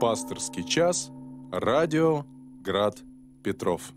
[0.00, 1.10] Пасторский час.
[1.50, 2.26] Радио
[2.62, 2.98] Град
[3.42, 3.94] Петров.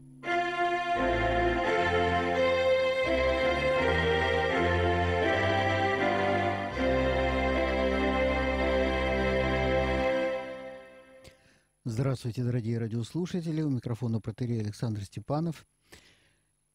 [11.83, 13.61] Здравствуйте, дорогие радиослушатели.
[13.61, 15.65] У микрофона протерей Александр Степанов.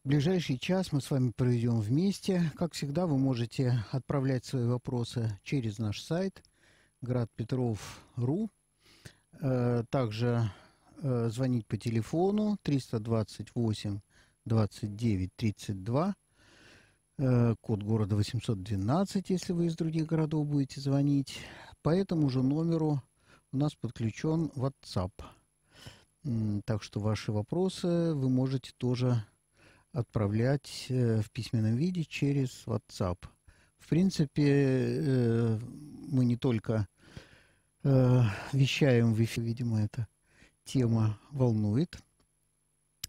[0.03, 2.51] Ближайший час мы с вами проведем вместе.
[2.55, 6.43] Как всегда, вы можете отправлять свои вопросы через наш сайт
[7.01, 8.51] градпетров.ру.
[9.41, 10.49] Э, также
[11.01, 13.99] э, звонить по телефону 328
[14.45, 16.15] 29 32
[17.61, 21.39] код города 812, если вы из других городов будете звонить.
[21.81, 23.01] По этому же номеру
[23.53, 25.11] у нас подключен WhatsApp.
[26.65, 29.23] Так что ваши вопросы вы можете тоже
[29.93, 33.17] отправлять э, в письменном виде через WhatsApp.
[33.79, 35.59] В принципе,
[36.09, 36.87] мы не только
[37.85, 38.21] э,
[38.51, 40.07] вещаем в эфире, видимо, эта
[40.65, 41.97] тема волнует.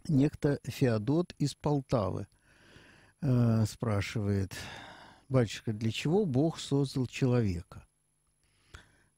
[0.06, 2.28] Некто Феодот из Полтавы
[3.66, 4.54] спрашивает,
[5.28, 7.82] батюшка, для чего Бог создал человека?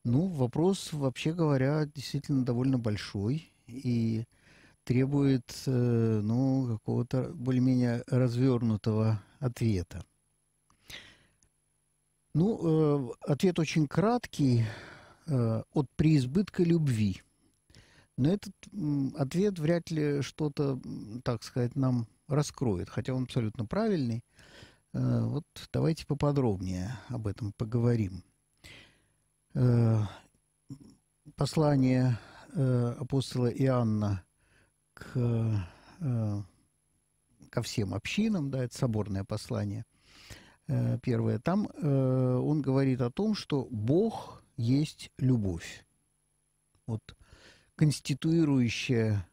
[0.05, 4.25] Ну, вопрос, вообще говоря, действительно довольно большой и
[4.85, 10.03] требует, э, ну, какого-то более-менее развернутого ответа.
[12.33, 14.65] Ну, э, ответ очень краткий, э,
[15.29, 17.23] от преизбытка любви.
[18.17, 18.55] Но этот
[19.17, 20.81] ответ вряд ли что-то,
[21.23, 24.25] так сказать, нам раскроет, хотя он абсолютно правильный.
[24.93, 28.25] Вот давайте поподробнее об этом поговорим.
[29.55, 30.03] Э,
[31.35, 32.17] послание
[32.55, 34.23] э, апостола Иоанна
[34.95, 35.17] к,
[36.01, 36.43] э,
[37.51, 39.85] ко всем общинам, да, это соборное послание
[41.03, 45.87] первое, там он говорит о том, что Бог есть любовь.
[46.87, 47.01] Вот
[47.77, 49.27] конституирующее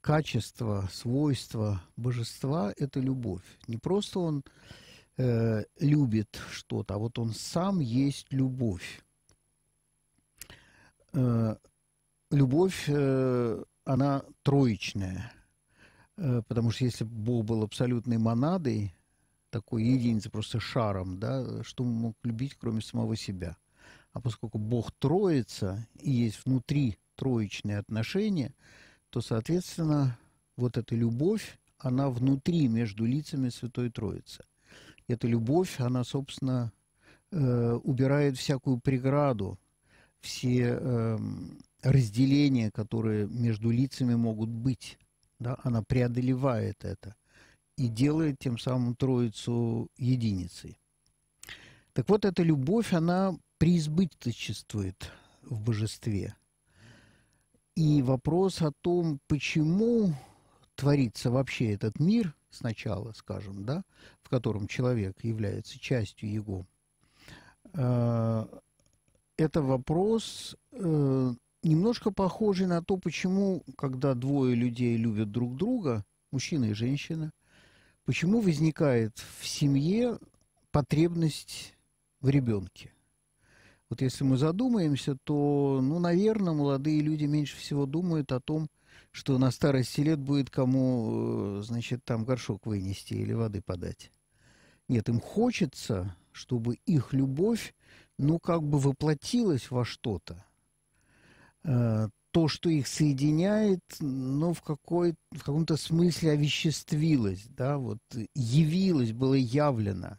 [0.00, 3.44] качество, свойство божества– это любовь.
[3.66, 4.42] Не просто он
[5.18, 9.02] э, любит что-то, а вот он сам есть любовь.
[11.12, 11.56] Э,
[12.30, 15.32] любовь, э, она троечная.
[16.16, 18.94] Э, потому что если Бог был абсолютной монадой,
[19.50, 23.56] такой единицей, просто шаром, да, что мог любить, кроме самого себя?
[24.12, 28.54] А поскольку Бог троица и есть внутри троечные отношения,
[29.10, 30.18] то, соответственно,
[30.56, 34.44] вот эта любовь, она внутри, между лицами Святой Троицы.
[35.06, 36.72] Эта любовь, она, собственно,
[37.30, 39.58] убирает всякую преграду
[40.20, 41.18] все э,
[41.82, 44.98] разделения, которые между лицами могут быть.
[45.38, 47.14] Да, она преодолевает это
[47.76, 50.80] и делает тем самым Троицу единицей.
[51.92, 55.10] Так вот, эта любовь, она преизбыточествует
[55.42, 56.34] в божестве.
[57.74, 60.14] И вопрос о том, почему
[60.74, 63.84] творится вообще этот мир сначала, скажем, да,
[64.22, 66.66] в котором человек является частью его,
[67.74, 68.46] э,
[69.36, 76.66] это вопрос э, немножко похожий на то, почему, когда двое людей любят друг друга, мужчина
[76.66, 77.32] и женщина,
[78.04, 80.18] почему возникает в семье
[80.70, 81.74] потребность
[82.20, 82.92] в ребенке.
[83.90, 88.68] Вот если мы задумаемся, то, ну, наверное, молодые люди меньше всего думают о том,
[89.10, 94.12] что на старости лет будет кому, э, значит, там горшок вынести или воды подать.
[94.88, 97.74] Нет, им хочется, чтобы их любовь
[98.18, 100.44] ну, как бы воплотилось во что-то.
[101.64, 107.98] Э, то, что их соединяет, ну, в, какой, в каком-то смысле овеществилось, да, вот
[108.34, 110.18] явилось, было явлено.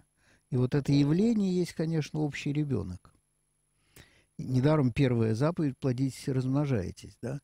[0.50, 3.14] И вот это явление есть, конечно, общий ребенок.
[4.40, 7.40] Недаром первая заповедь «плодитесь и размножайтесь», да.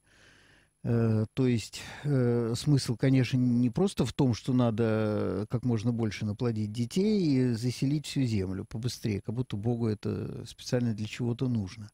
[0.88, 6.26] Э, то есть э, смысл, конечно, не просто в том, что надо как можно больше
[6.26, 11.90] наплодить детей и заселить всю землю побыстрее, как будто Богу это специально для чего-то нужно.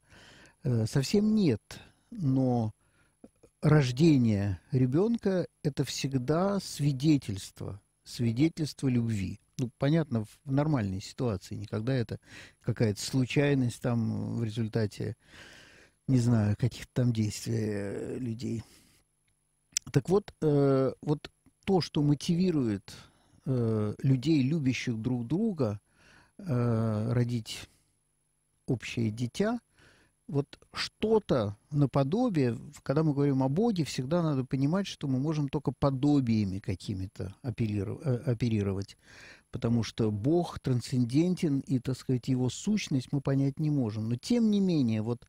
[0.64, 1.62] Э, совсем нет,
[2.12, 2.74] но
[3.62, 9.40] рождение ребенка– это всегда свидетельство, свидетельство любви.
[9.58, 12.20] Ну, понятно, в нормальной ситуации, никогда это
[12.62, 15.16] какая-то случайность там в результате,
[16.08, 18.64] не знаю, каких-то там действий людей–
[19.92, 21.32] так вот, э, вот
[21.66, 22.94] то, что мотивирует
[23.46, 25.80] э, людей, любящих друг друга,
[26.38, 27.70] э, родить
[28.68, 29.60] общее дитя,
[30.28, 35.72] вот что-то наподобие, когда мы говорим о Боге, всегда надо понимать, что мы можем только
[35.72, 37.50] подобиями какими-то э,
[38.26, 38.98] оперировать,
[39.52, 44.10] потому что Бог трансцендентен, и, так сказать, его сущность мы понять не можем.
[44.10, 45.28] Но, тем не менее, вот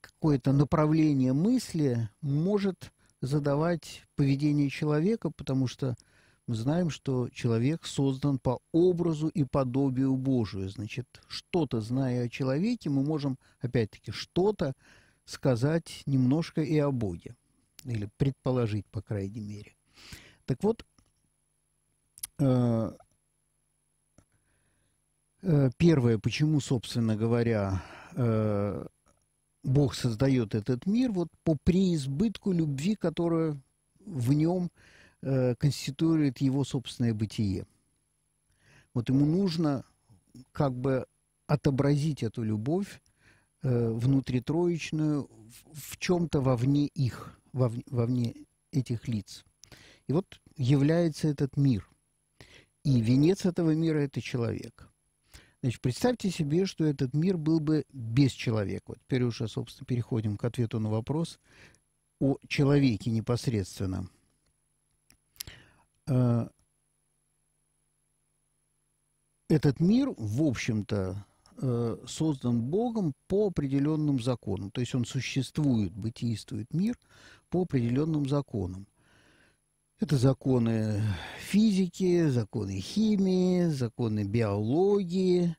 [0.00, 5.96] какое-то направление мысли может задавать поведение человека, потому что
[6.50, 10.68] мы знаем, что человек создан по образу и подобию Божию.
[10.68, 14.72] Значит, что-то, зная о человеке, мы можем, опять-таки, что-то
[15.24, 17.36] сказать немножко и о Боге.
[17.84, 19.76] Или предположить, по крайней мере.
[20.44, 20.84] Так вот,
[22.40, 22.96] э,
[25.42, 27.80] э, первое, почему, собственно говоря,
[28.16, 28.86] э,
[29.62, 33.56] Бог создает этот мир вот по преизбытку любви, которая
[34.04, 34.72] в нем
[35.22, 37.66] конституирует его собственное бытие.
[38.94, 39.84] Вот ему нужно
[40.52, 41.06] как бы
[41.46, 43.02] отобразить эту любовь
[43.62, 48.34] э, внутритроечную в, в чем-то вовне их, вовне, вовне
[48.72, 49.44] этих лиц.
[50.06, 51.88] И вот является этот мир.
[52.84, 54.88] И венец этого мира– это человек.
[55.62, 58.84] Значит, представьте себе, что этот мир был бы без человека.
[58.88, 61.38] Вот теперь уже, собственно, переходим к ответу на вопрос
[62.20, 64.08] о человеке непосредственно.
[66.08, 66.48] А,
[69.48, 71.26] этот мир, в общем-то,
[71.60, 74.70] э, создан Богом по определенным законам.
[74.70, 76.96] То есть он существует, бытийствует мир
[77.48, 78.86] по определенным законам.
[79.98, 81.02] Это законы
[81.40, 85.56] физики, законы химии, законы биологии.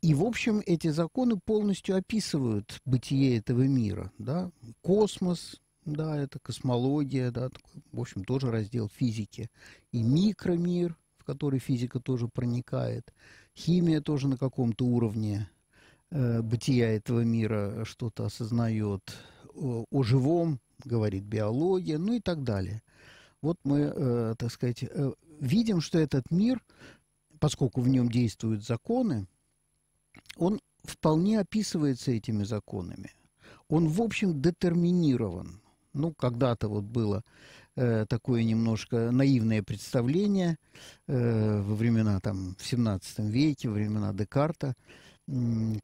[0.00, 4.10] И, в общем, эти законы полностью описывают бытие этого мира.
[4.18, 4.50] Да?
[4.80, 9.50] Космос, да, это космология, да, такой, в общем, тоже раздел физики.
[9.90, 13.12] И микромир, в который физика тоже проникает.
[13.56, 15.48] Химия тоже на каком-то уровне
[16.10, 19.02] э, бытия этого мира что-то осознает.
[19.54, 22.82] О, о живом говорит биология, ну и так далее
[23.42, 26.62] вот мы, э, так сказать, э, видим, что этот мир,
[27.38, 29.26] поскольку в нем действуют законы,
[30.36, 33.12] он вполне описывается этими законами.
[33.68, 35.60] Он, в общем, детерминирован.
[35.94, 37.22] Ну, когда-то вот было
[37.76, 40.56] э, такое немножко наивное представление
[41.06, 44.74] э, во времена, там, в 17 веке, во времена Декарта,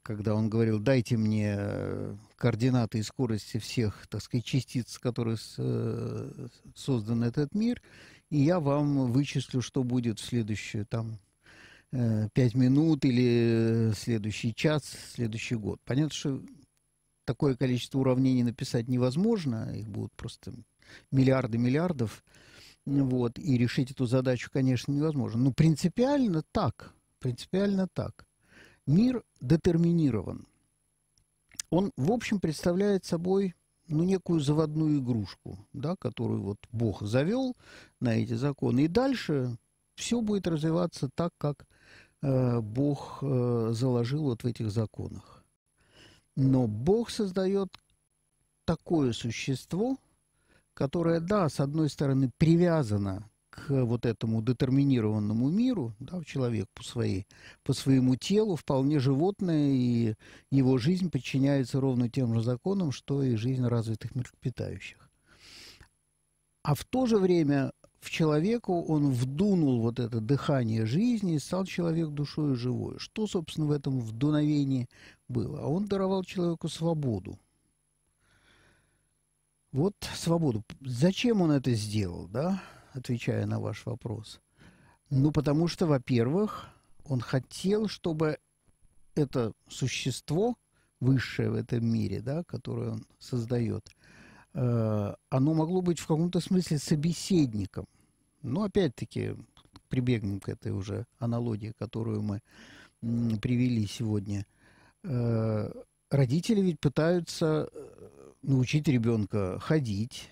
[0.03, 6.49] когда он говорил, дайте мне э, координаты и скорости всех, так сказать, частиц, которые э,
[6.75, 7.81] создан этот мир,
[8.31, 11.19] и я вам вычислю, что будет в следующую там
[11.93, 15.81] э, пять минут или следующий час, следующий год.
[15.85, 16.43] Понятно, что
[17.29, 20.55] такое количество уравнений написать невозможно, их будут просто
[21.11, 22.25] миллиарды миллиардов,
[22.87, 25.39] вот, и решить эту задачу, конечно, невозможно.
[25.39, 28.25] Но принципиально так, принципиально так
[28.87, 30.47] мир детерминирован.
[31.69, 33.55] Он, в общем, представляет собой
[33.89, 37.55] ну, некую заводную игрушку, да, которую вот Бог завел
[38.01, 38.85] на эти законы.
[38.85, 39.59] И дальше
[39.97, 41.67] все будет развиваться так, как
[42.23, 45.38] э, Бог э, заложил вот в этих законах.
[46.39, 47.69] Но Бог создает
[48.65, 49.97] такое существо,
[50.73, 57.27] которое, да, с одной стороны, привязано к вот этому детерминированному миру, да, человек по, своей,
[57.65, 60.15] по своему телу вполне животное, и
[60.53, 65.11] его жизнь подчиняется ровно тем же законам, что и жизнь развитых млекопитающих.
[66.63, 71.65] А в то же время в человеку он вдунул вот это дыхание жизни и стал
[71.65, 72.99] человек душой живой.
[72.99, 74.89] Что, собственно, в этом вдуновении
[75.29, 75.61] было?
[75.61, 77.39] А он даровал человеку свободу.
[79.73, 80.65] Вот свободу.
[80.81, 82.63] Зачем он это сделал, да?
[82.93, 84.41] отвечая на ваш вопрос?
[85.11, 86.69] Ну, потому что, во-первых,
[87.05, 88.39] он хотел, чтобы
[89.15, 90.57] это существо,
[91.01, 93.89] высшее в этом мире, да, которое он создает,
[94.55, 97.87] э, оно могло быть в каком-то смысле собеседником.
[98.43, 99.35] Но, опять-таки,
[99.89, 102.43] прибегнем к этой уже аналогии, которую мы
[103.01, 104.45] привели сегодня.
[105.05, 105.71] Э,
[106.11, 107.99] родители ведь пытаются э,
[108.43, 110.31] научить ребенка ходить,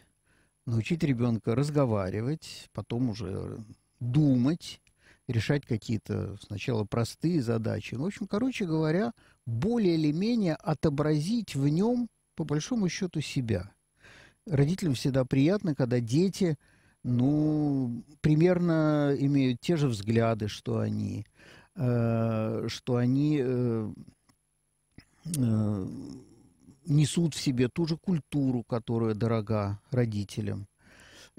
[0.66, 3.58] научить ребенка разговаривать, потом уже
[4.00, 4.80] думать,
[5.28, 7.94] решать какие-то сначала простые задачи.
[7.94, 9.12] Ну, в общем, короче говоря,
[9.44, 13.73] более или менее отобразить в нем, по большому счету, себя.
[14.46, 16.56] Родителям всегда приятно, когда дети,
[17.02, 21.26] ну, примерно имеют те же взгляды, что они,
[21.75, 23.92] э, что они э,
[26.87, 30.66] несут в себе ту же культуру, которая дорога родителям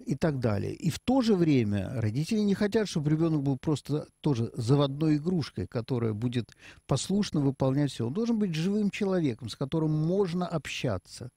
[0.06, 0.74] и так далее.
[0.74, 5.68] И в то же время родители не хотят, чтобы ребенок был просто тоже заводной игрушкой,
[5.68, 6.52] которая будет
[6.86, 8.06] послушно выполнять все.
[8.06, 11.30] Он должен быть живым человеком, с которым можно общаться.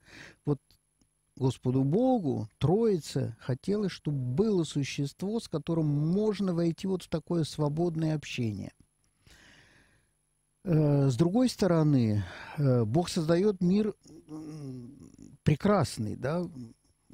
[0.45, 0.59] Вот
[1.37, 8.15] Господу Богу, Троице, хотелось, чтобы было существо, с которым можно войти вот в такое свободное
[8.15, 8.73] общение.
[10.65, 12.25] Э, с другой стороны,
[12.57, 13.95] э, Бог создает мир
[15.43, 16.47] прекрасный, да,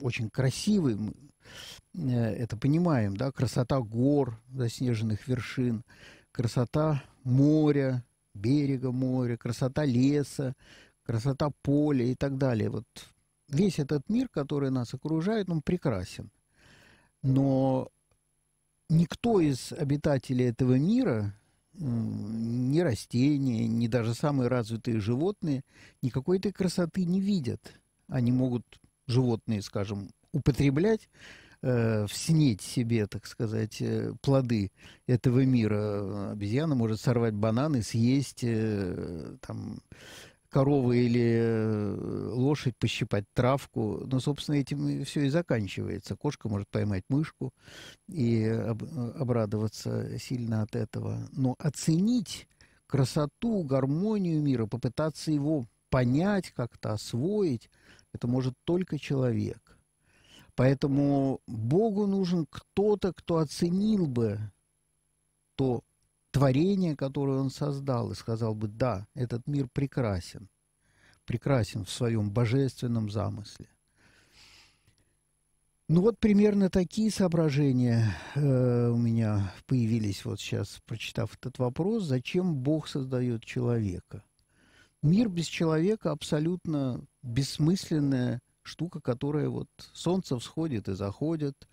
[0.00, 1.15] очень красивый, мы
[1.95, 5.85] это понимаем, да, красота гор, заснеженных вершин,
[6.33, 10.55] красота моря, берега моря, красота леса,
[11.03, 12.69] красота поля и так далее.
[12.69, 12.85] Вот
[13.49, 16.31] весь этот мир, который нас окружает, он прекрасен.
[17.23, 17.88] Но
[18.88, 21.33] никто из обитателей этого мира,
[21.78, 25.62] ни растения, ни даже самые развитые животные,
[26.02, 27.61] никакой этой красоты не видят.
[28.09, 28.64] Они могут,
[29.06, 31.09] животные, скажем, употреблять
[31.62, 34.71] э, вснеть себе, так сказать, э, плоды
[35.06, 36.33] этого мира.
[36.33, 39.80] Обезьяна может сорвать бананы, съесть, э, там,
[40.56, 44.06] корова или э, лошадь пощипать травку.
[44.06, 46.16] Но, собственно, этим все и заканчивается.
[46.16, 47.52] Кошка может поймать мышку
[48.08, 48.82] и об,
[49.20, 51.28] обрадоваться сильно от этого.
[51.32, 52.48] Но оценить
[52.86, 57.68] красоту, гармонию мира, попытаться его понять, как-то освоить,
[58.14, 59.76] это может только человек.
[60.54, 64.38] Поэтому Богу нужен кто-то, кто оценил бы
[65.56, 65.82] то
[66.30, 70.49] творение, которое Он создал, и сказал бы, да, этот мир прекрасен,
[71.25, 73.68] прекрасен в своем божественном замысле.
[75.88, 82.56] Ну вот примерно такие соображения э, у меня появились вот сейчас, прочитав этот вопрос, зачем
[82.56, 84.25] Бог создает человека.
[85.02, 91.68] Мир без человека абсолютно бессмысленное штука, которая вот солнце всходит и заходит,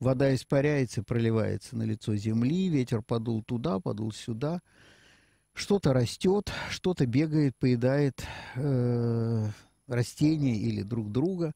[0.00, 4.60] вода испаряется, проливается на лицо земли, ветер подул туда, подул сюда,
[5.54, 8.24] что-то растет, что-то бегает, поедает
[8.56, 9.48] э,
[9.86, 11.52] растения или друг друга,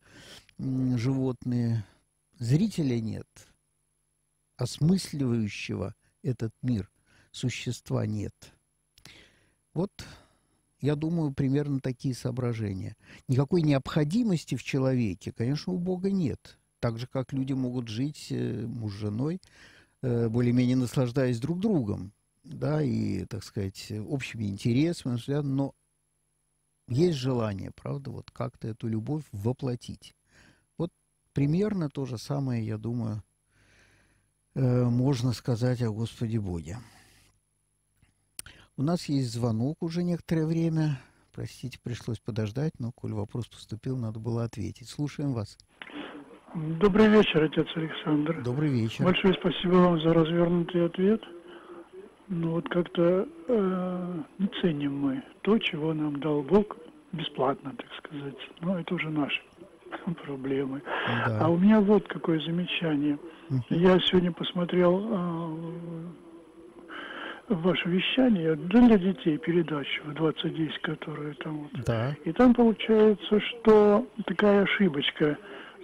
[0.58, 1.84] э, животные.
[2.38, 3.28] Зрителя нет,
[4.56, 6.90] осмысливающего этот мир
[7.30, 8.34] существа нет.
[9.74, 9.92] Вот
[10.80, 12.96] я думаю, примерно такие соображения.
[13.28, 16.58] Никакой необходимости в человеке, конечно, у Бога нет.
[16.82, 19.40] Так же, как люди могут жить э, муж с женой,
[20.02, 22.12] э, более-менее наслаждаясь друг другом,
[22.42, 25.76] да, и, так сказать, общими интересами, но
[26.88, 30.16] есть желание, правда, вот как-то эту любовь воплотить.
[30.76, 30.90] Вот
[31.32, 33.22] примерно то же самое, я думаю,
[34.56, 36.78] э, можно сказать о Господе Боге.
[38.76, 41.00] У нас есть звонок уже некоторое время.
[41.30, 44.88] Простите, пришлось подождать, но, коль вопрос поступил, надо было ответить.
[44.88, 45.56] Слушаем вас.
[46.54, 48.42] Добрый вечер, отец Александр.
[48.42, 49.04] Добрый вечер.
[49.04, 51.22] Большое спасибо вам за развернутый ответ.
[52.28, 56.76] Ну вот как-то э, не ценим мы то, чего нам дал Бог
[57.12, 58.36] бесплатно, так сказать.
[58.60, 59.40] Но это уже наши
[60.26, 60.82] проблемы.
[61.26, 61.38] Да.
[61.40, 63.18] А у меня вот какое замечание.
[63.48, 63.62] Угу.
[63.70, 65.56] Я сегодня посмотрел э,
[67.48, 71.70] ваше вещание для детей передачу в 2010, которая там вот.
[71.86, 72.14] Да.
[72.26, 75.38] И там получается, что такая ошибочка,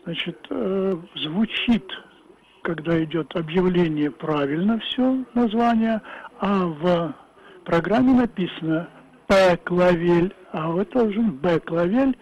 [0.09, 1.85] значит, э, звучит,
[2.63, 6.01] когда идет объявление правильно все название,
[6.41, 7.15] а в
[7.65, 8.89] программе написано
[9.27, 12.17] П клавель, а вот должен Б клавель,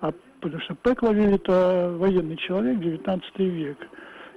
[0.00, 3.78] а потому что П клавель это военный человек, 19 век,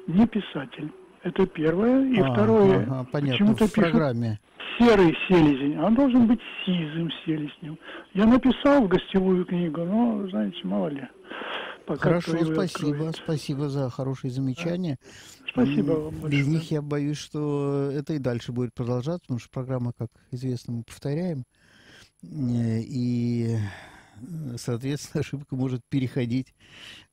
[0.08, 0.92] не писатель.
[1.22, 2.08] Это первое.
[2.08, 4.40] И а, второе, ага, почему-то программе.
[4.80, 7.78] серый селезень, он должен быть сизым селезнем.
[8.16, 11.08] Я написал в гостевую книгу, но, знаете, мало ли.
[11.86, 14.98] Пока Хорошо, спасибо, спасибо за хорошие замечания.
[15.48, 16.32] Спасибо вам большое.
[16.32, 20.74] Без них я боюсь, что это и дальше будет продолжаться, потому что программа, как известно,
[20.74, 21.46] мы повторяем.
[22.24, 23.58] Э, и
[24.58, 26.54] соответственно, ошибка может переходить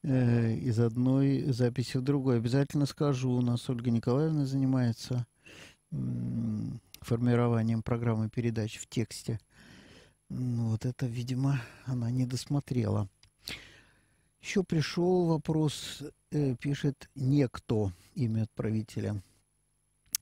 [0.02, 2.38] э, из одной записи в другую.
[2.38, 5.26] Обязательно скажу, у нас Ольга Николаевна занимается
[5.90, 5.96] э,
[7.00, 9.38] формированием программы передач в тексте.
[10.30, 13.08] Ну, вот это, видимо, она не досмотрела.
[14.42, 19.22] Еще пришел вопрос, э, пишет некто, имя отправителя–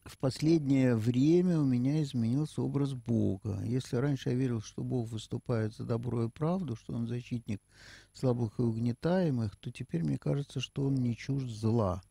[0.05, 3.61] в последнее время у меня изменился образ Бога.
[3.65, 7.61] Если раньше я верил, что Бог выступает за добро и правду, что Он защитник
[8.13, 12.03] слабых и угнетаемых, то теперь мне кажется, что Он не чужд зла.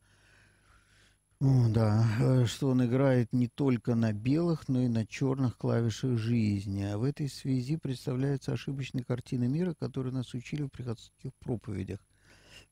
[1.41, 6.83] Да, э, что он играет не только на белых, но и на черных клавишах жизни.
[6.83, 11.99] А в этой связи представляется ошибочная картина мира, которую нас учили в приходских проповедях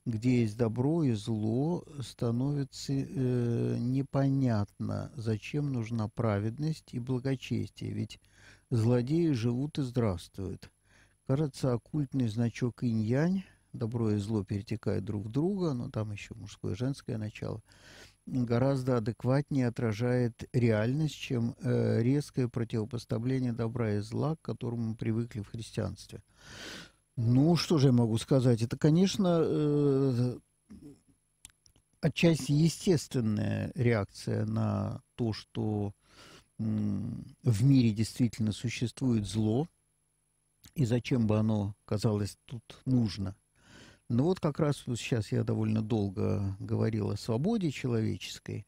[0.08, 8.20] где есть добро и зло, становится э, непонятно, зачем нужна праведность и благочестие, ведь
[8.70, 10.72] злодеи живут и здравствуют.
[11.28, 13.44] Кажется, оккультный значок инь-янь,
[13.74, 17.62] добро и зло перетекают друг в друга, но там еще мужское и женское начало,
[18.28, 25.42] гораздо адекватнее отражает реальность, чем э, резкое противопоставление добра и зла, к которому мы привыкли
[25.42, 26.22] в христианстве.
[27.16, 28.62] Ну, что же я могу сказать?
[28.62, 30.38] Это, конечно, э,
[32.02, 35.94] отчасти естественная реакция на то, что
[36.60, 39.68] в мире действительно существует зло,
[40.74, 43.36] и зачем бы оно казалось тут нужно.
[44.10, 48.66] Но вот как раз вот сейчас я довольно долго говорил о свободе человеческой.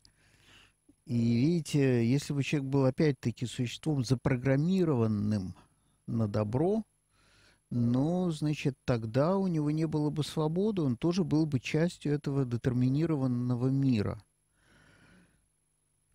[1.05, 5.55] И видите, если бы человек был опять-таки существом запрограммированным
[6.07, 6.83] на добро,
[7.69, 12.45] ну, значит, тогда у него не было бы свободы, он тоже был бы частью этого
[12.45, 14.21] детерминированного мира–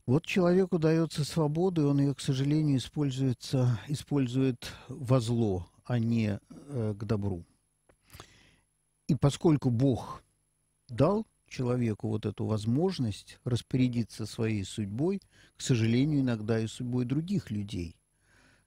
[0.06, 6.38] вот человеку дается свобода, и он ее, к сожалению, используется, использует во зло, а не
[6.50, 7.46] э, к добру.
[9.06, 10.22] И поскольку Бог
[10.88, 15.20] дал человеку вот эту возможность распорядиться своей судьбой,
[15.56, 17.96] к сожалению, иногда и судьбой других людей.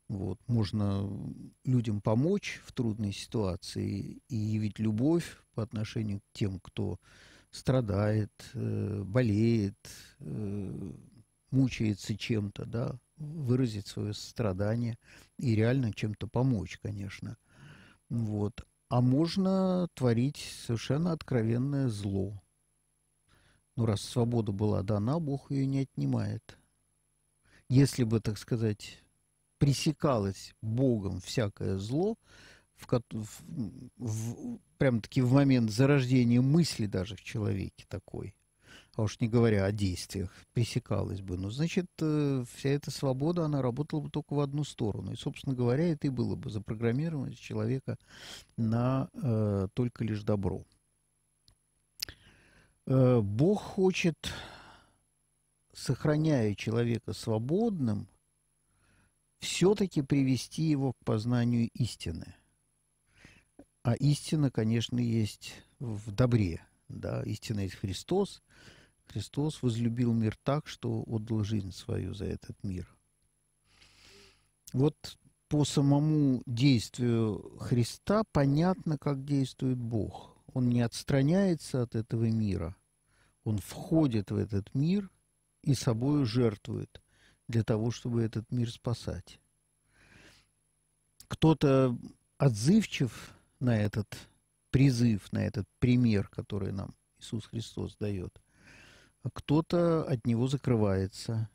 [0.07, 1.09] Вот, можно
[1.65, 6.97] людям помочь в трудной ситуации и явить любовь по отношению к тем, кто
[7.51, 9.77] страдает, э, болеет,
[10.19, 10.91] э,
[11.51, 14.97] мучается чем-то, да, выразить свое страдание
[15.37, 17.37] и реально чем-то помочь, конечно.
[18.09, 18.66] Вот.
[18.89, 22.41] А можно творить совершенно откровенное зло.
[23.75, 26.57] Ну, раз свобода была дана, Бог ее не отнимает.
[27.69, 29.03] Если бы, так сказать,
[29.57, 32.15] пресекалось Богом всякое зло,
[32.75, 33.43] в, в,
[33.97, 38.35] в, прям-таки в момент зарождения мысли даже в человеке такой,
[38.97, 41.37] а уж не говоря о действиях, пресекалось бы.
[41.37, 45.11] Ну, значит, э, вся эта свобода, она работала бы только в одну сторону.
[45.11, 47.99] И, собственно говоря, это и было бы запрограммировано человека
[48.57, 50.65] на э, только лишь добро.
[52.87, 54.17] Э, Бог хочет,
[55.73, 58.07] сохраняя человека свободным,
[59.37, 62.33] все-таки привести его к познанию истины.
[63.83, 66.63] А истина, конечно, есть в добре.
[66.89, 67.21] Да?
[67.21, 68.41] Истина есть Христос,
[69.07, 72.93] Христос возлюбил мир так, что отдал жизнь свою за этот мир.
[74.73, 75.17] Вот
[75.47, 80.37] по самому действию Христа понятно, как действует Бог.
[80.53, 82.75] Он не отстраняется от этого мира.
[83.43, 85.09] Он входит в этот мир
[85.63, 87.01] и собою жертвует
[87.47, 89.39] для того, чтобы этот мир спасать.
[91.29, 91.97] Кто-то
[92.37, 94.07] отзывчив на этот
[94.69, 98.41] призыв, на этот пример, который нам Иисус Христос дает–
[99.33, 101.49] кто-то от него закрывается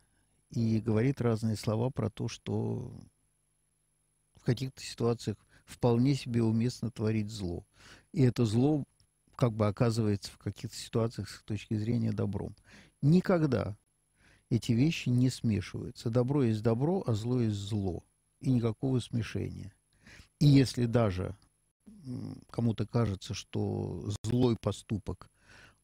[0.50, 2.92] и говорит разные слова про то, что
[4.34, 7.64] в каких-то ситуациях вполне себе уместно творить зло.
[8.12, 8.84] И это зло
[9.36, 12.54] как бы оказывается в каких-то ситуациях с точки зрения добром.
[13.00, 13.76] Никогда
[14.50, 16.10] эти вещи не смешиваются.
[16.10, 18.04] Добро есть добро, а зло есть зло.
[18.40, 19.72] И никакого смешения.
[20.38, 21.36] И если даже
[22.50, 25.30] кому-то кажется, что злой поступок,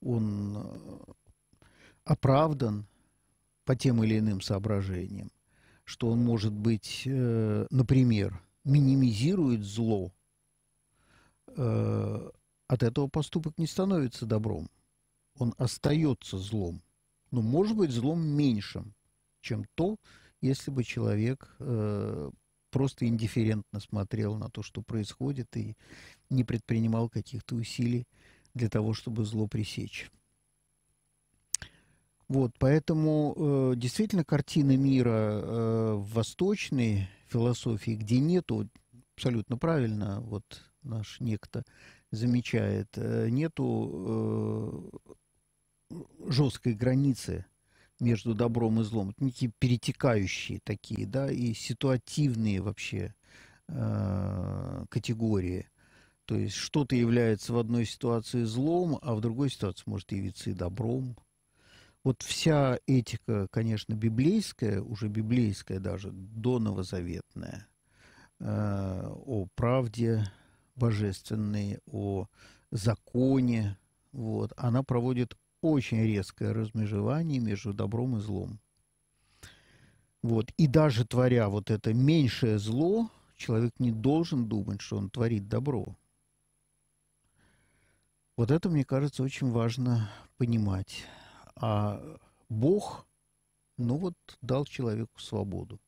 [0.00, 1.04] он
[2.08, 2.86] оправдан
[3.64, 5.30] по тем или иным соображениям,
[5.84, 10.10] что он, может быть, э, например, минимизирует зло,
[11.48, 12.30] э,
[12.66, 14.70] от этого поступок не становится добром.
[15.34, 16.82] Он остается злом.
[17.30, 18.94] Но может быть злом меньшим,
[19.42, 19.96] чем то,
[20.40, 22.30] если бы человек э,
[22.70, 25.76] просто индифферентно смотрел на то, что происходит, и
[26.30, 28.06] не предпринимал каких-то усилий
[28.54, 30.10] для того, чтобы зло пресечь.
[32.28, 38.68] Вот, поэтому э, действительно картина мира э, в восточной философии, где нету,
[39.16, 40.44] абсолютно правильно, вот
[40.82, 41.64] наш некто
[42.10, 44.92] замечает, э, нету
[45.90, 45.96] э,
[46.28, 47.46] жесткой границы
[47.98, 49.10] между добром и злом.
[49.10, 53.14] Это некие перетекающие такие, да, и ситуативные вообще
[53.68, 55.66] э, категории.
[56.26, 60.52] То есть что-то является в одной ситуации злом, а в другой ситуации может явиться и
[60.52, 61.16] добром
[62.04, 67.66] вот вся этика, конечно, библейская, уже библейская даже, до новозаветная,
[68.40, 70.30] э, о правде
[70.76, 72.26] божественной, о
[72.70, 73.76] законе,
[74.12, 78.60] вот, она проводит очень резкое размежевание между добром и злом.
[80.22, 80.50] Вот.
[80.56, 85.96] И даже творя вот это меньшее зло, человек не должен думать, что он творит добро.
[88.36, 91.04] Вот это, мне кажется, очень важно понимать.
[91.60, 92.00] А
[92.48, 93.06] Бог,
[93.76, 95.80] ну вот, дал человеку свободу.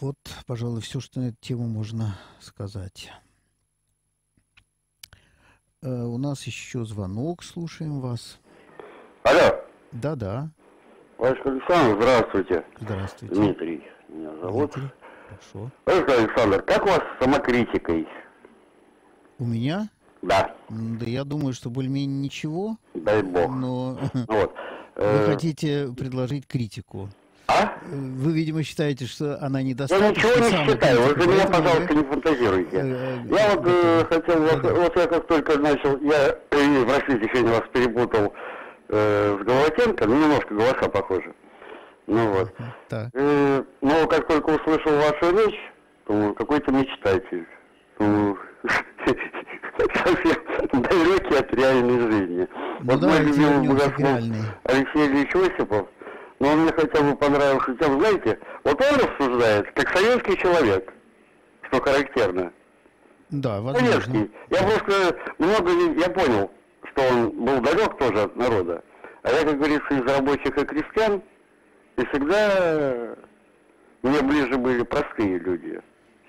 [0.00, 3.12] Вот, пожалуй, все, что на эту тему можно сказать.
[5.82, 8.40] у нас еще звонок, слушаем вас.
[9.22, 9.64] Алло.
[9.92, 10.50] Да-да.
[11.18, 12.66] Владимир Александр, здравствуйте.
[12.80, 13.34] Здравствуйте.
[13.34, 14.72] Дмитрий меня зовут.
[14.72, 14.92] Дмитрий.
[15.28, 15.70] Хорошо.
[15.86, 18.08] Владимир Александр, как у вас с самокритикой?
[19.38, 19.88] У меня?
[20.24, 23.50] Да, Да я думаю, что более-менее ничего, дай бог.
[23.54, 24.54] но Вот.
[24.96, 27.08] вы Э, хотите предложить критику.
[27.46, 27.64] А?
[27.64, 30.10] Э, Вы, видимо, считаете, что она Я недостаточна.
[30.10, 32.76] ничего не считаю, вы за меня, пожалуйста, не фантазируйте.
[32.76, 34.74] э, Я вот э, хотел, Да-да.
[34.74, 38.32] вот я как только начал, я, э, простите, сегодня вас перепутал
[38.88, 41.34] э, с Головатенко, ну, немножко голоса похожи.
[42.06, 42.52] Ну вот.
[42.88, 43.08] Так.
[43.14, 45.58] Э, но как только услышал вашу речь,
[46.08, 47.46] думаю, какой-то мечтатель.
[47.98, 48.38] Думаю,
[49.94, 52.48] совсем далекий от реальной жизни.
[52.80, 54.20] Ну, вот мой давайте любимый богослов.
[54.64, 55.88] Алексей Ильич Осипов,
[56.40, 60.92] но он мне хотя бы понравился тем, знаете, вот он рассуждает, как советский человек,
[61.62, 62.52] что характерно.
[63.30, 64.00] Да, возможно.
[64.00, 64.30] Советский.
[64.50, 66.50] Я просто много, я понял,
[66.90, 68.82] что он был далек тоже от народа.
[69.22, 71.22] А я, как говорится, из рабочих и крестьян,
[71.96, 73.16] и всегда
[74.02, 75.80] мне ближе были простые люди,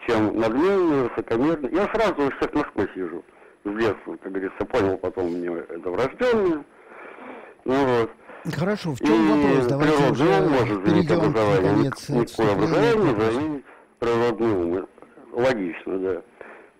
[0.08, 1.74] чем надменные, высокомерные.
[1.74, 3.24] Я сразу у всех насквозь вижу,
[3.66, 6.64] с детства, как говорится, понял потом мне это врожденное.
[7.66, 8.12] Ну вот.
[8.56, 9.66] Хорошо, в И чем вопрос?
[9.66, 11.62] Давайте природный ум может заменить образование.
[11.72, 12.56] наконец, Никакое вступление.
[12.56, 13.66] образование заменит
[14.00, 14.88] природный ум.
[15.32, 16.22] Логично, да.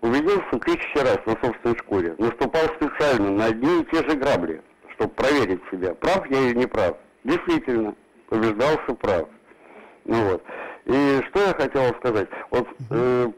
[0.00, 2.14] Убедился тысячи раз на собственной шкуре.
[2.18, 4.62] Наступал специально на одни и те же грабли,
[4.94, 6.96] чтобы проверить себя, прав я или не прав.
[7.24, 7.94] Действительно,
[8.30, 9.28] убеждался прав.
[10.04, 10.42] Ну вот.
[10.84, 12.28] И что я хотел сказать?
[12.50, 13.32] Вот э,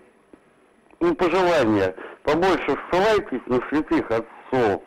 [1.01, 4.83] ну, пожелание, побольше ссылайтесь на святых отцов,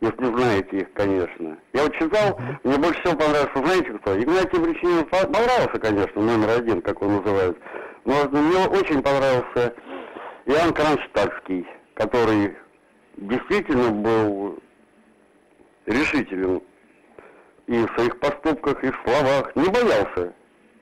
[0.00, 1.58] если знаете их, конечно.
[1.72, 4.18] Я вот читал, мне больше всего понравился, знаете кто?
[4.20, 7.58] Игнатий Бричинин по- понравился, конечно, номер один, как он называют.
[8.04, 9.74] Но мне очень понравился
[10.46, 12.56] Иоанн Кронштадтский, который
[13.16, 14.58] действительно был
[15.86, 16.62] решителен
[17.66, 20.32] и в своих поступках, и в словах, не боялся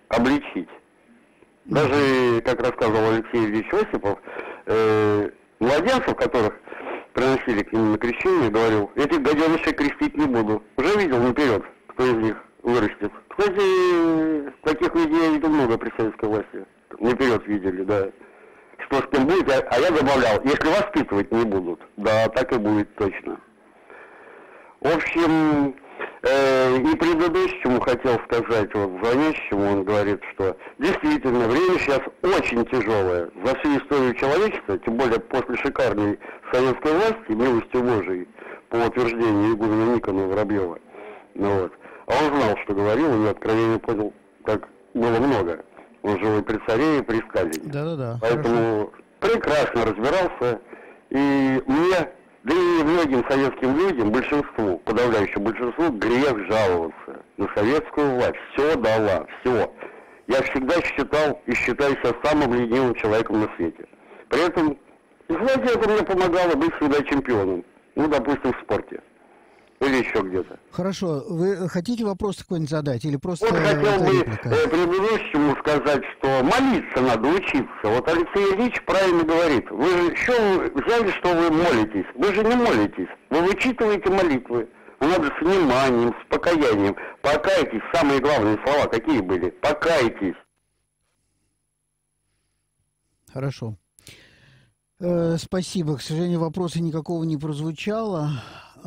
[0.08, 0.68] обличить.
[1.66, 4.18] Даже, как рассказывал Алексей Ильич Осипов,
[4.66, 6.55] э, младенцев, которых
[7.12, 10.62] приносили к нему на крещение, говорил, этих гаденышей крестить не буду.
[10.76, 13.11] Уже видел наперед, кто из них вырастет.
[13.29, 16.66] Кстати, таких людей я много при советской власти.
[17.00, 18.11] Наперед видели, да.
[18.79, 21.81] Что с кем будет, а, а я добавлял, если воспитывать не будут.
[21.96, 23.40] Да, так и будет точно.
[24.81, 25.74] В общем,
[26.28, 33.30] и предыдущему хотел сказать, вот звонящему, он говорит, что действительно время сейчас очень тяжелое.
[33.44, 36.18] За всю историю человечества, тем более после шикарной
[36.52, 38.28] советской власти, милостью Божией,
[38.70, 40.78] по утверждению игумена Никона Воробьева.
[41.34, 41.72] Ну вот.
[42.06, 44.12] А он знал, что говорил, и откровение понял,
[44.44, 45.64] как было много.
[46.02, 47.64] Он жил и при царе, и при Сталине.
[47.64, 48.18] Да-да-да.
[48.20, 48.40] хорошо.
[48.42, 50.60] Поэтому прекрасно разбирался.
[51.10, 52.10] И мне,
[52.46, 58.37] да и многим советским людям, большинству, подавляющему большинству, грех жаловаться на советскую власть.
[58.52, 59.72] Все дала, все.
[60.28, 63.85] Я всегда считал и считаю себя самым ленивым человеком на свете.
[64.28, 64.78] При этом,
[65.28, 67.64] знаете, это мне помогало быть всегда чемпионом.
[67.96, 69.00] Ну, допустим, в спорте.
[69.80, 70.58] Или еще где-то.
[70.70, 76.02] Хорошо, вы хотите вопрос какой-нибудь задать или просто Вот хотел это бы э, предыдущему сказать,
[76.16, 77.68] что молиться надо учиться.
[77.84, 79.70] Вот Алексей Ильич правильно говорит.
[79.70, 82.06] Вы же вы взяли, что вы молитесь?
[82.14, 83.08] Вы же не молитесь.
[83.28, 84.68] Вы вычитываете молитвы.
[85.00, 86.96] Надо с вниманием, с покаянием.
[87.20, 87.82] Покайтесь.
[87.92, 89.50] Самые главные слова какие были?
[89.50, 90.36] Покайтесь.
[93.30, 93.76] Хорошо.
[95.00, 95.98] Э, спасибо.
[95.98, 98.30] К сожалению, вопроса никакого не прозвучало,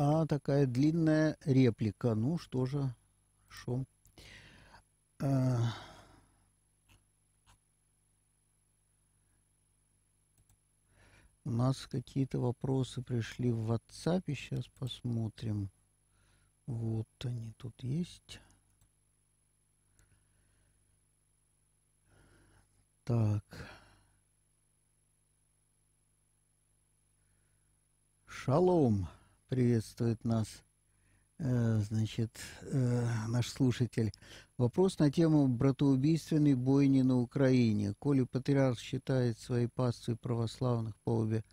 [0.02, 2.14] а такая длинная реплика.
[2.14, 2.94] Ну что же,
[3.48, 3.84] хорошо.
[5.18, 5.58] Э,
[11.44, 14.22] у нас какие-то вопросы пришли в WhatsApp.
[14.28, 15.70] Сейчас посмотрим.
[16.64, 18.40] Вот они тут есть.
[23.04, 23.44] Так.
[28.26, 29.06] Шалом
[29.50, 30.46] приветствует нас,
[31.38, 32.30] э, значит,
[32.62, 34.12] э, наш слушатель.
[34.56, 37.94] Вопрос на тему братоубийственной бойни на Украине.
[37.98, 41.44] Коли патриарх считает своей паствой православных по обе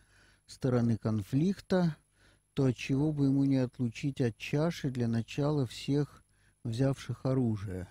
[0.46, 1.98] стороны конфликта,
[2.54, 6.24] то отчего бы ему не отлучить от чаши для начала всех
[6.64, 7.88] взявших оружие?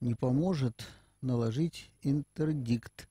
[0.00, 0.86] Не поможет
[1.20, 3.06] наложить интердикт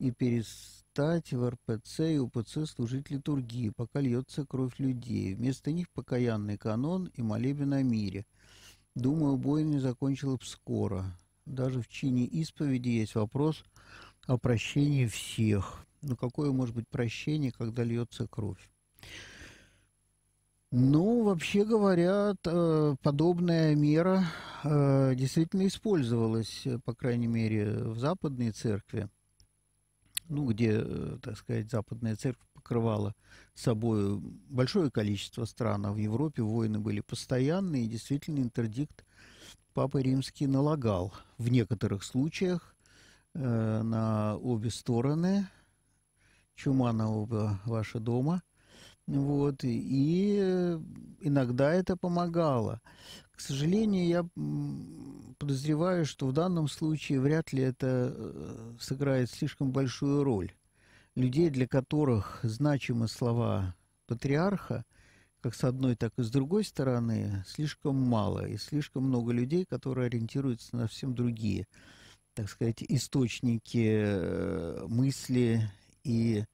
[0.00, 5.34] и перестать в РПЦ и УПЦ служить литургии, пока льется кровь людей.
[5.34, 8.26] Вместо них покаянный канон и молебен о мире.
[8.94, 11.04] Думаю, бойня закончила б скоро.
[11.46, 13.64] Даже в чине исповеди есть вопрос
[14.26, 15.84] о прощении всех.
[16.02, 18.70] Но какое может быть прощение, когда льется кровь?
[20.70, 22.34] Ну, вообще говоря,
[23.02, 24.24] подобная мера
[24.62, 29.08] действительно использовалась, по крайней мере, в западной церкви,
[30.28, 30.80] ну, где,
[31.18, 33.14] так сказать, западная церковь покрывала
[33.54, 39.04] собой большое количество стран, а в Европе войны были постоянные, и действительно интердикт
[39.74, 42.76] Папа Римский налагал в некоторых случаях
[43.34, 45.48] э, на обе стороны,
[46.54, 48.42] чума на оба ваши дома,
[49.06, 50.38] вот, и
[51.20, 52.80] иногда это помогало.
[53.34, 54.26] К сожалению, я
[55.38, 60.52] подозреваю, что в данном случае вряд ли это э, сыграет слишком большую роль
[61.16, 63.74] людей, для которых значимы слова
[64.06, 64.84] патриарха,
[65.40, 70.06] как с одной, так и с другой стороны, слишком мало, и слишком много людей, которые
[70.06, 71.66] ориентируются на совсем другие,
[72.34, 75.70] так сказать, источники э, мысли
[76.04, 76.44] и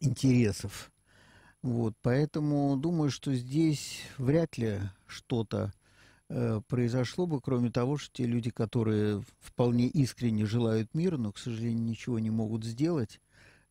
[0.00, 0.90] интересов.
[1.62, 5.72] Вот, поэтому думаю, что здесь вряд ли что-то
[6.34, 11.36] Э, произошло бы, кроме того, что те люди, которые вполне искренне желают мира, но, к
[11.36, 13.20] сожалению, ничего не могут сделать,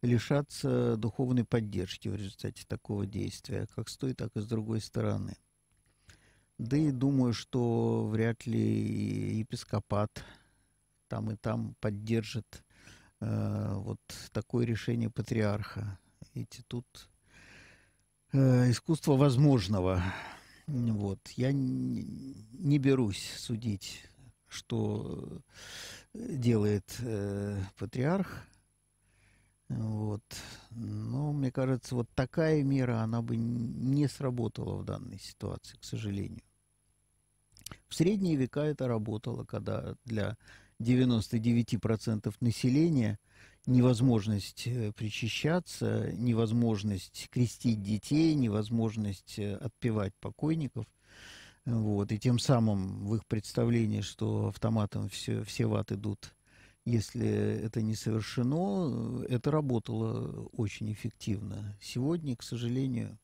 [0.04, 5.38] лишатся духовной поддержки в результате такого действия, как с той, так и с другой стороны.
[6.60, 10.23] Да и думаю, что вряд ли епископат
[11.08, 12.63] там и там поддержит
[13.21, 13.99] э, вот
[14.34, 15.97] такое решение патриарха.
[16.36, 16.86] Ведь тут
[18.34, 20.02] искусство возможного.
[20.67, 21.20] Вот.
[21.36, 24.06] Я не берусь судить,
[24.48, 25.41] что
[26.13, 28.44] делает э, патриарх.
[29.70, 30.24] Вот.
[30.72, 36.44] Но мне кажется, вот такая мера, она бы не сработала в данной ситуации, к сожалению.
[37.88, 40.38] В средние века это работало, когда для
[40.80, 43.20] 99% населения–
[43.65, 50.86] невозможность э, причащаться, невозможность крестить детей, невозможность э, отпевать покойников.
[51.65, 56.34] Вот, и тем самым в их представлении, что автоматом все, все в ад идут,
[56.86, 61.78] если это не совершено, это работало очень эффективно.
[61.80, 63.19] Сегодня, к сожалению,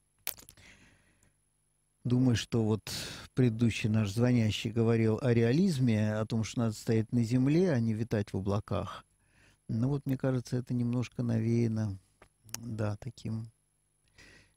[2.03, 2.91] думаю, что вот
[3.33, 7.95] предыдущий наш звонящий говорил о реализме, о том, что надо стоять на земле, а не
[7.95, 9.06] витать в облаках.
[9.69, 11.97] Ну вот, мне кажется, это немножко навеяно,
[12.59, 13.51] да, таким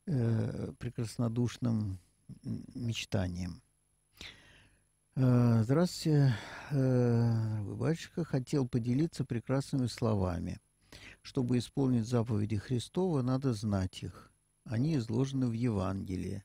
[0.07, 1.99] э, прекраснодушным
[2.75, 3.61] мечтанием.
[5.17, 6.33] Э, здравствуйте,
[6.71, 8.23] э, батюшка.
[8.23, 10.61] Хотел поделиться прекрасными словами.
[11.23, 14.33] Чтобы исполнить заповеди Христова, надо знать их.
[14.65, 16.45] Они изложены в Евангелии.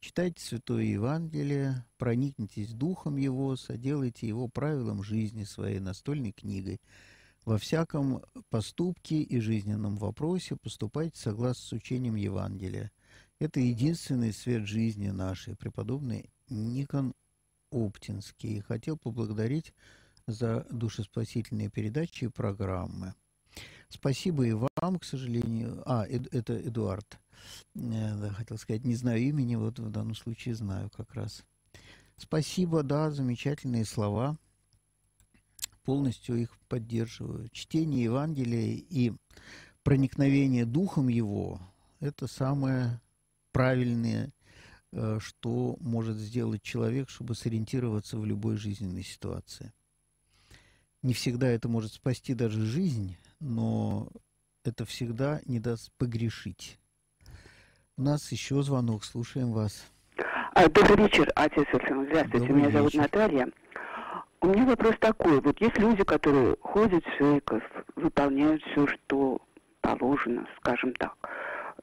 [0.00, 6.78] Читайте Святое Евангелие, проникнитесь духом его, соделайте его правилом жизни своей настольной книгой–
[7.44, 12.92] во всяком поступке и жизненном вопросе поступайте согласно с учением Евангелия.
[13.38, 17.14] Это единственный свет жизни нашей, преподобный Никон
[17.70, 18.60] Оптинский.
[18.60, 19.74] Хотел поблагодарить
[20.26, 23.14] за душеспасительные передачи и программы.
[23.88, 25.82] Спасибо и вам, к сожалению.
[25.84, 27.18] А, это Эдуард.
[27.74, 31.44] Э, да, хотел сказать, не знаю имени, вот в данном случае знаю как раз.
[32.16, 34.38] Спасибо, да, замечательные слова
[35.84, 37.48] полностью их поддерживаю.
[37.50, 39.12] Чтение Евангелия и
[39.82, 41.60] проникновение духом его–
[42.00, 43.00] это самое
[43.52, 44.32] правильное,
[44.92, 49.72] э, что может сделать человек, чтобы сориентироваться в любой жизненной ситуации.
[51.02, 54.08] Не всегда это может спасти даже жизнь, но
[54.64, 56.78] это всегда не даст погрешить.
[57.96, 59.84] У нас еще звонок, слушаем вас.
[60.54, 62.06] А, добрый вечер, отец Александр.
[62.10, 62.78] Здравствуйте, Добрый меня вечер.
[62.78, 63.48] зовут Наталья.
[64.42, 65.40] У меня вопрос такой.
[65.40, 67.62] Вот есть люди, которые ходят в церковь,
[67.94, 69.40] выполняют все, что
[69.80, 71.14] положено, скажем так.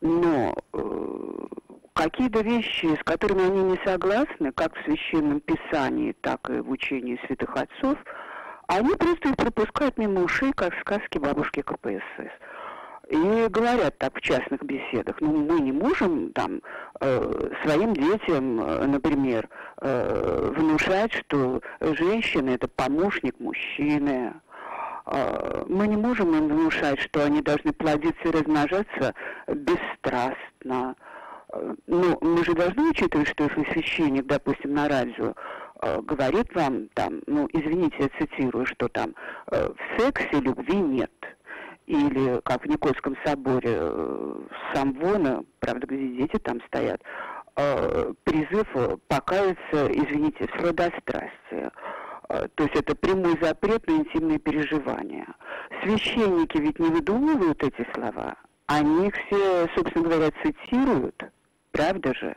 [0.01, 1.47] Но э,
[1.93, 7.17] какие-то вещи, с которыми они не согласны, как в Священном Писании, так и в учении
[7.27, 7.97] святых отцов,
[8.67, 12.29] они просто их пропускают мимо ушей, как сказки бабушки КПСС.
[13.09, 16.61] И говорят так в частных беседах, ну мы не можем там
[17.01, 19.49] э, своим детям, э, например,
[19.81, 24.35] э, внушать, что женщина это помощник мужчины.
[25.07, 29.15] Э, мы не можем им внушать, что они должны плодиться и размножаться
[29.47, 30.95] бесстрастно.
[31.51, 35.33] Э, ну, мы же должны учитывать, что если священник, допустим, на радио
[36.01, 39.15] говорит вам там, ну, извините, я цитирую, что там
[39.47, 41.09] в сексе любви нет–
[41.89, 44.35] или как в Никольском соборе э,
[44.73, 47.01] Самвона, правда, где дети там стоят,
[47.55, 48.67] э, призыв
[49.07, 51.71] покаяться, извините, в сладострастие.
[52.29, 55.25] Э, то есть это прямой запрет на интимные переживания.
[55.83, 58.35] Священники ведь не выдумывают эти слова,
[58.67, 61.23] они их все, собственно говоря, цитируют,
[61.71, 62.35] правда же?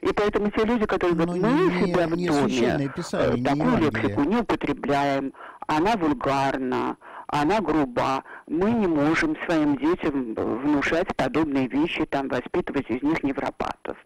[0.00, 2.90] И поэтому те люди, которые говорят, Но мы не- себя в не доме
[3.36, 3.90] не такую Евангелие.
[4.02, 5.32] лексику не употребляем,
[5.66, 6.96] она вульгарна,
[7.34, 13.96] она груба, мы не можем своим детям внушать подобные вещи, там, воспитывать из них невропатов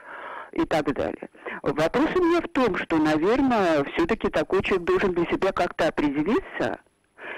[0.53, 1.29] и так далее.
[1.62, 6.81] Вопрос у меня в том, что, наверное, все-таки такой человек должен для себя как-то определиться,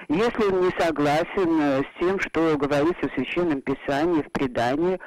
[0.09, 5.01] если он не согласен э, с тем, что говорится в Священном Писании, в предании,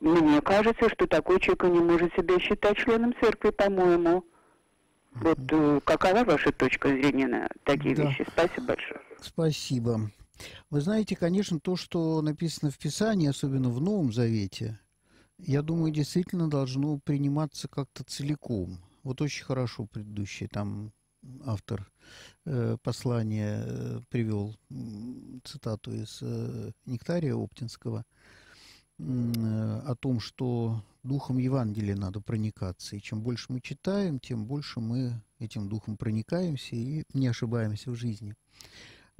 [0.00, 4.24] мне кажется, что такой человек не может себя считать членом церкви, по-моему.
[5.12, 8.04] Вот э, какова ваша точка зрения на такие Да.
[8.04, 8.26] вещи?
[8.32, 9.00] Спасибо большое.
[9.20, 10.10] Спасибо.
[10.70, 14.78] Вы знаете, конечно, то, что написано в Писании, особенно в Новом Завете,
[15.38, 18.78] я думаю, действительно должно приниматься как-то целиком.
[19.02, 20.92] Вот очень хорошо предыдущий там
[21.44, 21.90] автор
[22.44, 24.56] э, послания э, привел
[25.44, 28.04] цитату из э, Нектария Оптинского
[28.98, 32.96] э, о том, что духом Евангелия надо проникаться.
[32.96, 37.94] И чем больше мы читаем, тем больше мы этим духом проникаемся и не ошибаемся в
[37.94, 38.34] жизни.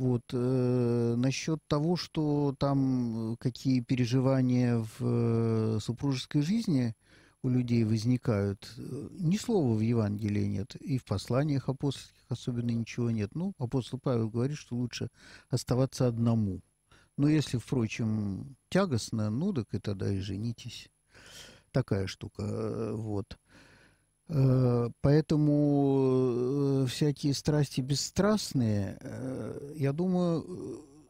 [0.00, 6.94] Вот, э, насчет того, что там э, какие переживания в э, супружеской жизни
[7.42, 13.10] у людей возникают, э, ни слова в Евангелии нет, и в посланиях апостольских особенно ничего
[13.10, 13.34] нет.
[13.34, 15.10] Ну, апостол Павел говорит, что лучше
[15.50, 16.62] оставаться одному.
[17.18, 20.88] Но если, впрочем, тягостно, ну, так и тогда и женитесь.
[21.72, 23.34] Такая штука, э, вот.
[23.34, 23.36] Э,
[25.00, 30.44] Поэтому э, всякие страсти бесстрастные, э, я думаю,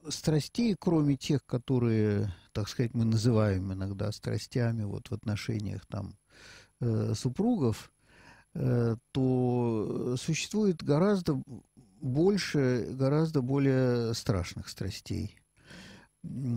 [0.06, 6.14] э, страстей, кроме тех, которые, так сказать, мы называем иногда страстями вот в отношениях там
[6.80, 7.92] э, супругов,
[8.54, 11.42] э, то существует гораздо
[12.00, 15.37] больше, гораздо более страшных страстей.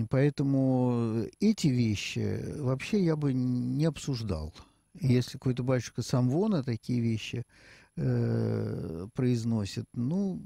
[0.10, 4.54] Поэтому эти вещи вообще я бы не обсуждал.
[5.00, 7.44] Если какой-то батюшка Самвона такие вещи
[7.96, 10.42] э, произносит, ну,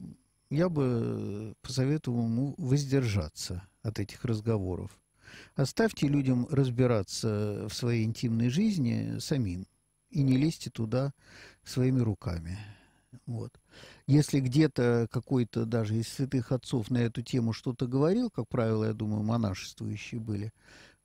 [0.49, 4.97] я бы посоветовал ему воздержаться от этих разговоров.
[5.55, 9.65] Оставьте людям разбираться в своей интимной жизни самим
[10.10, 11.13] и не лезьте туда
[11.63, 12.57] своими руками.
[13.25, 13.51] Вот.
[14.05, 18.93] Если где-то какой-то даже из святых отцов на эту тему что-то говорил, как правило, я
[18.93, 20.53] думаю, монашествующие были,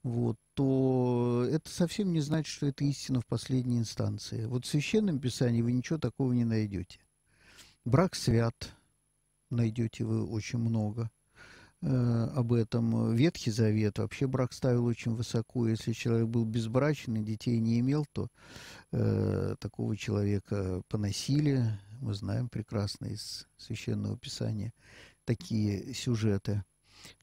[0.03, 4.45] вот, то это совсем не значит, что это истина в последней инстанции.
[4.45, 6.99] Вот в Священном Писании вы ничего такого не найдете.
[7.85, 8.73] Брак свят,
[9.49, 11.09] найдете вы очень много
[11.81, 13.15] э, об этом.
[13.15, 15.67] Ветхий Завет вообще брак ставил очень высоко.
[15.67, 18.27] Если человек был безбрачен и детей не имел, то
[18.91, 21.63] э, такого человека поносили.
[22.01, 24.73] Мы знаем прекрасно из Священного Писания
[25.23, 26.63] такие сюжеты.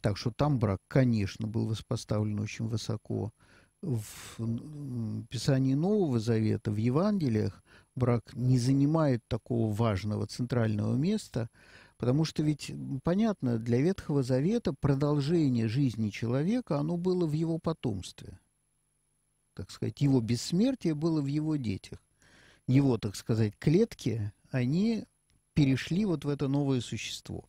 [0.01, 3.33] Так что там брак, конечно, был поставлен очень высоко.
[3.83, 7.62] В Писании Нового Завета, в Евангелиях,
[7.95, 11.49] брак не занимает такого важного центрального места,
[11.97, 18.38] потому что ведь, понятно, для Ветхого Завета продолжение жизни человека, оно было в его потомстве.
[19.55, 21.99] Так сказать, его бессмертие было в его детях.
[22.66, 25.05] Его, так сказать, клетки, они
[25.55, 27.45] перешли вот в это новое существо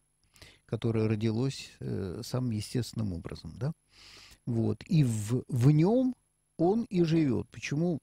[0.72, 3.74] которое родилось э, самым естественным образом, да,
[4.46, 6.16] вот, и в, в нем
[6.58, 7.50] он и живет.
[7.50, 8.00] Почему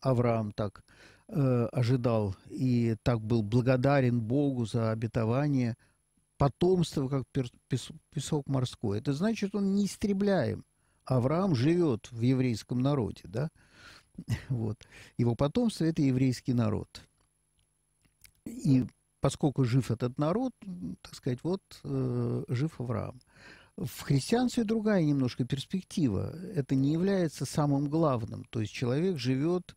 [0.00, 0.82] Авраам так
[1.28, 5.76] э, ожидал и так был благодарен Богу за обетование
[6.38, 7.24] потомства, как
[8.10, 8.98] песок морской?
[8.98, 10.64] Это значит, он не истребляем.
[11.04, 13.50] Авраам живет в еврейском народе, да,
[14.48, 14.78] вот.
[15.18, 17.02] Его потомство– это еврейский народ.
[18.46, 18.86] И
[19.20, 20.52] поскольку жив этот народ,
[21.02, 23.20] так сказать, вот э, жив Авраам.
[23.76, 26.34] В христианстве другая немножко перспектива.
[26.54, 28.44] Это не является самым главным.
[28.50, 29.74] То есть человек живет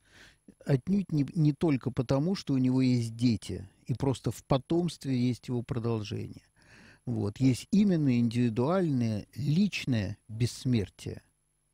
[0.66, 5.48] отнюдь не, не только потому, что у него есть дети, и просто в потомстве есть
[5.48, 6.44] его продолжение.
[7.06, 7.38] Вот.
[7.40, 11.22] Есть именно индивидуальное, личное бессмертие.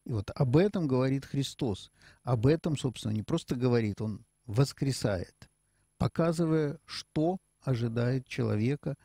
[0.05, 1.91] И вот об этом говорит Христос.
[2.23, 5.49] Об этом, собственно, не просто говорит, он воскресает,
[5.97, 7.37] показывая, что
[7.69, 8.95] ожидает человека,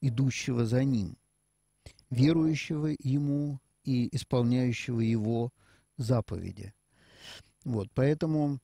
[0.00, 1.16] идущего за ним,
[2.10, 5.50] верующего ему и исполняющего его
[5.96, 6.74] заповеди.
[7.64, 8.58] Вот, поэтому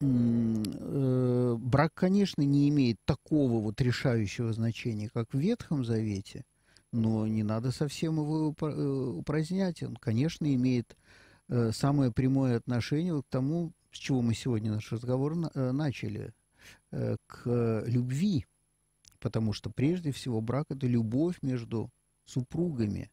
[0.00, 6.44] э, брак, конечно, не имеет такого вот решающего значения, как в Ветхом Завете,
[6.92, 9.82] но не надо совсем его э, упразднять.
[9.82, 10.96] Он, конечно, имеет
[11.48, 16.32] э, самое прямое отношение к тому, с чего мы сегодня наш разговор на- э, начали,
[16.90, 18.46] к э, любви,
[19.18, 21.90] потому что прежде всего брак– это любовь между
[22.24, 23.10] супругами,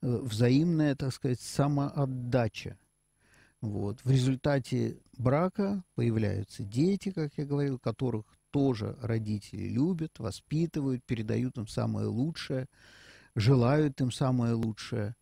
[0.00, 2.78] взаимная, так сказать, самоотдача.
[3.60, 4.00] Вот.
[4.04, 11.66] В результате брака появляются дети, как я говорил, которых тоже родители любят, воспитывают, передают им
[11.66, 12.66] самое лучшее,
[13.34, 15.14] желают им самое лучшее.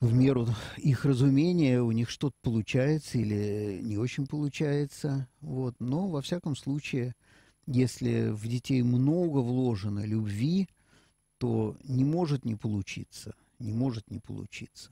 [0.00, 5.26] В меру их разумения у них что-то получается или не очень получается.
[5.40, 5.74] Вот.
[5.78, 7.14] Но, во всяком случае,
[7.66, 10.68] если в детей много вложено любви,
[11.38, 13.34] то не может не получиться.
[13.58, 14.90] Не может не получиться.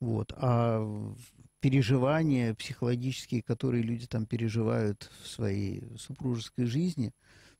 [0.00, 0.32] Вот.
[0.36, 1.14] А
[1.60, 7.12] переживания психологические, которые люди там переживают в своей супружеской жизни,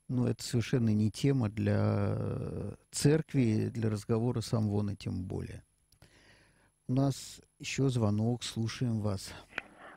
[0.09, 5.63] ну, это совершенно не тема для церкви, для разговора сам вон тем более.
[6.89, 9.31] У нас еще звонок, слушаем вас.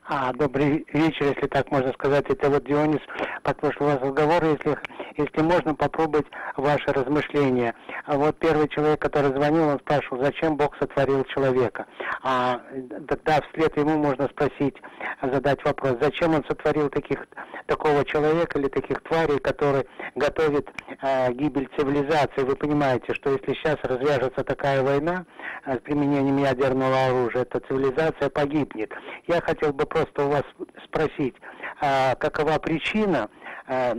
[0.06, 2.24] А, добрый вечер, если так можно сказать.
[2.28, 3.00] Это вот Дионис
[3.42, 4.76] подслушал вас разговор, если,
[5.16, 6.26] если можно попробовать
[6.56, 7.74] ваши размышления.
[8.06, 11.86] А вот первый человек, который звонил, он спрашивал, зачем Бог сотворил человека.
[12.22, 12.60] А
[13.08, 14.76] тогда вслед ему можно спросить,
[15.22, 17.26] задать вопрос, зачем он сотворил таких,
[17.66, 19.84] такого человека или таких тварей, которые
[20.16, 20.68] готовят
[21.02, 22.42] э, гибель цивилизации.
[22.42, 25.24] Вы понимаете, что если сейчас развяжется такая война
[25.66, 28.90] э, с применением ядерного оружия, то цивилизация погибнет.
[29.26, 30.44] Я хотел бы просто у вас
[30.84, 31.34] спросить,
[31.82, 33.28] э, какова причина
[33.66, 33.94] э,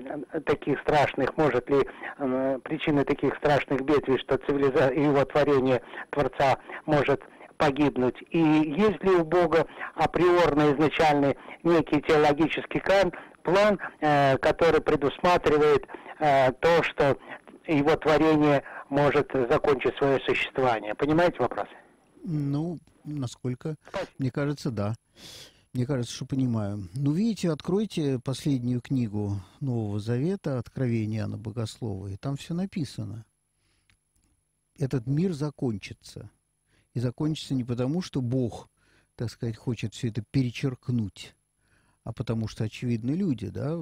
[0.45, 1.81] таких страшных, может ли
[2.63, 5.81] причины таких страшных бедствий, что цивилизация его творение
[6.11, 7.21] Творца может
[7.61, 8.15] погибнуть.
[8.31, 12.81] И есть ли у Бога априорно изначальный некий теологический
[13.43, 15.85] план, э, который предусматривает
[16.19, 17.17] э, то, что
[17.67, 20.95] его творение может закончить свое существование.
[20.95, 21.67] Понимаете вопрос?
[22.23, 23.75] Ну, насколько?
[24.17, 24.95] Мне кажется, да.
[25.73, 26.89] Мне кажется, что понимаю.
[26.93, 33.25] Ну, видите, откройте последнюю книгу Нового Завета, Откровение Иоанна Богослова, и там все написано.
[34.77, 36.29] Этот мир закончится.
[36.93, 38.69] И закончится не потому, что Бог,
[39.15, 41.35] так сказать, хочет все это перечеркнуть,
[42.03, 43.77] а потому что, очевидно, люди, да,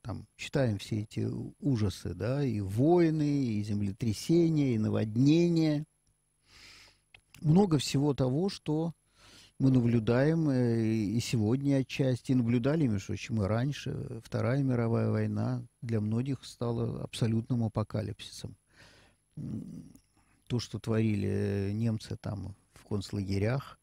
[0.00, 1.28] там, читаем все эти
[1.60, 5.84] ужасы, да, и войны, и землетрясения, и наводнения.
[7.42, 8.94] Много всего того, что
[9.58, 14.20] мы наблюдаем э, и сегодня отчасти, наблюдали, между прочим, и раньше.
[14.22, 18.54] Вторая мировая война для многих стала абсолютным апокалипсисом.
[20.46, 23.78] То, что творили немцы там в концлагерях,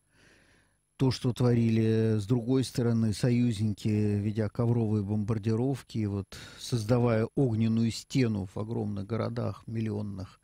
[0.97, 8.57] то, что творили с другой стороны союзники, ведя ковровые бомбардировки, вот, создавая огненную стену в
[8.59, 10.39] огромных городах миллионных,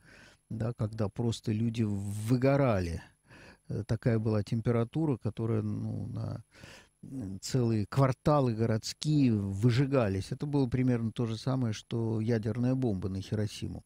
[0.50, 3.19] да, когда просто люди выгорали– Э,
[3.88, 6.44] такая была температура, которая ну, на
[7.42, 10.32] целые кварталы городские выжигались.
[10.32, 13.84] Это было примерно то же самое, что ядерная бомба на Хиросиму.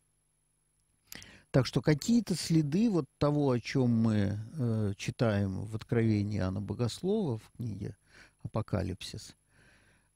[1.52, 7.38] Так что какие-то следы вот того, о чем мы э, читаем в Откровении Иоанна Богослова
[7.38, 7.96] в книге
[8.44, 9.36] «Апокалипсис»,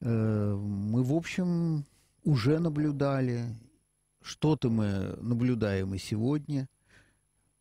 [0.02, 1.86] э, мы, в общем,
[2.24, 3.56] уже наблюдали.
[4.24, 6.68] Что-то мы наблюдаем и сегодня–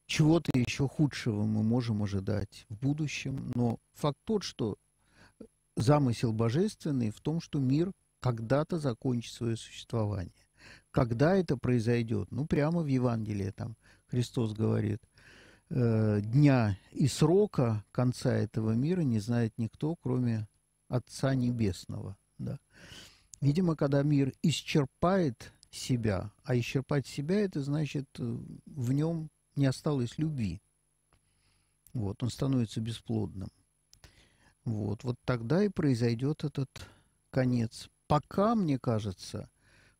[0.06, 4.76] чего-то еще худшего мы можем ожидать в будущем, но факт тот, что
[5.76, 10.32] замысел божественный в том, что мир когда-то закончит свое существование.
[10.90, 12.30] Когда это произойдет?
[12.30, 13.76] Ну, прямо в Евангелии там
[14.06, 15.00] Христос говорит,
[15.70, 20.48] э, дня и срока конца этого мира не знает никто, кроме
[20.88, 22.16] Отца Небесного.
[22.38, 22.58] Да?
[23.40, 30.18] Видимо, когда мир исчерпает себя, а исчерпать себя, это значит э, в нем не осталось
[30.18, 30.60] любви.
[31.92, 33.50] Вот, он становится бесплодным.
[34.64, 36.70] Вот, вот тогда и произойдет этот
[37.30, 37.88] конец.
[38.06, 39.50] Пока, мне кажется,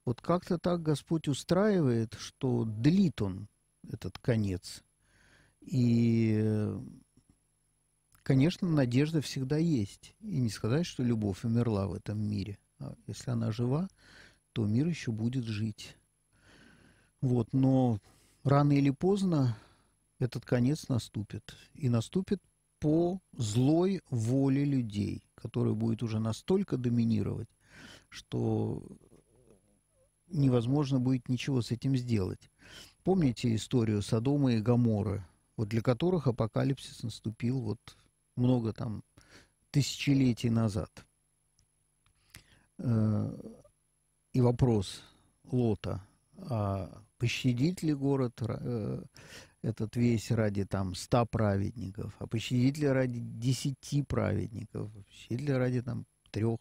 [0.05, 3.49] вот как-то так Господь устраивает, что длит он
[3.91, 4.83] этот конец.
[5.61, 6.71] И,
[8.23, 10.15] конечно, надежда всегда есть.
[10.21, 12.59] И не сказать, что любовь умерла в этом мире.
[12.79, 13.89] А если она жива,
[14.53, 15.97] то мир еще будет жить.
[17.21, 17.99] Вот, но
[18.47, 19.59] рано или поздно
[20.19, 21.57] этот конец наступит.
[21.75, 22.41] И наступит
[22.79, 27.49] по злой воле людей, которая будет уже настолько доминировать,
[28.09, 28.87] что
[30.29, 32.51] невозможно будет ничего с этим сделать.
[33.03, 35.25] Помните историю Содома и Гаморы,
[35.57, 37.81] вот для которых апокалипсис наступил вот
[38.37, 39.03] много там
[39.71, 41.05] тысячелетий назад.
[42.79, 43.33] Э,
[44.33, 45.03] и вопрос
[45.45, 49.03] Лота, а пощадить ли город э,
[49.63, 55.53] этот весь ради там ста праведников, а пощадить ли ради десяти праведников, а пощадить ли
[55.53, 56.61] ради там трех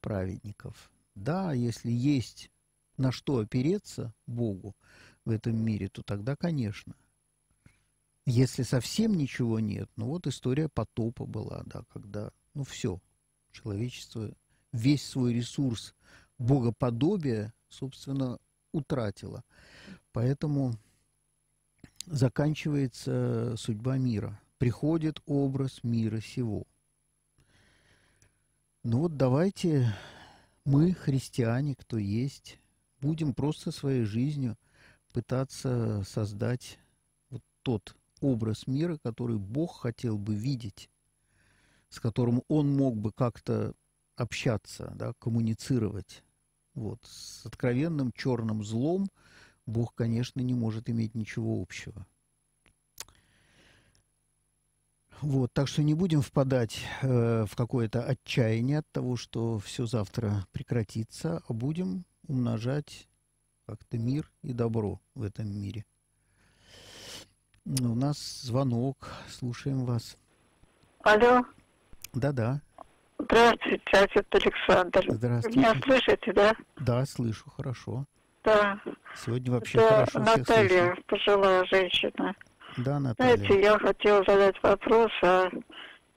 [0.00, 0.90] праведников.
[1.14, 2.50] Да, если есть
[2.96, 4.74] на что опереться Богу
[5.24, 6.94] в этом мире, то тогда, конечно.
[8.24, 13.00] Если совсем ничего нет, ну вот история потопа была, да, когда, ну все,
[13.50, 14.30] человечество
[14.72, 15.94] весь свой ресурс
[16.38, 18.38] богоподобия, собственно,
[18.72, 19.44] утратило.
[20.12, 20.74] Поэтому
[22.06, 24.40] заканчивается судьба мира.
[24.58, 26.64] Приходит образ мира сего.
[28.82, 29.94] Ну вот давайте
[30.64, 32.58] мы, христиане, кто есть,
[33.00, 34.56] будем просто своей жизнью
[35.12, 36.78] пытаться создать
[37.30, 40.88] вот тот образ мира, который Бог хотел бы видеть,
[41.90, 43.74] с которым Он мог бы как-то
[44.16, 46.22] общаться, да, коммуницировать.
[46.74, 47.00] Вот.
[47.04, 49.08] С откровенным черным злом
[49.66, 52.06] Бог, конечно, не может иметь ничего общего.
[55.20, 60.46] Вот, так что не будем впадать э, в какое-то отчаяние от того, что все завтра
[60.50, 63.06] прекратится, а будем умножать
[63.66, 65.84] как-то мир и добро в этом мире.
[67.64, 69.12] У нас звонок.
[69.28, 70.16] Слушаем вас.
[71.04, 71.44] Алло.
[72.12, 72.60] Да-да.
[73.32, 75.04] Здравствуйте, отец Александр.
[75.08, 75.48] Здравствуйте.
[75.48, 76.52] Вы меня слышите, да?
[76.76, 78.04] Да, слышу, хорошо.
[78.44, 78.78] Да.
[79.14, 81.02] Сегодня вообще Это хорошо Наталья, слышу.
[81.06, 82.34] пожилая женщина.
[82.76, 83.36] Да, Наталья.
[83.36, 85.48] Знаете, я хотела задать вопрос о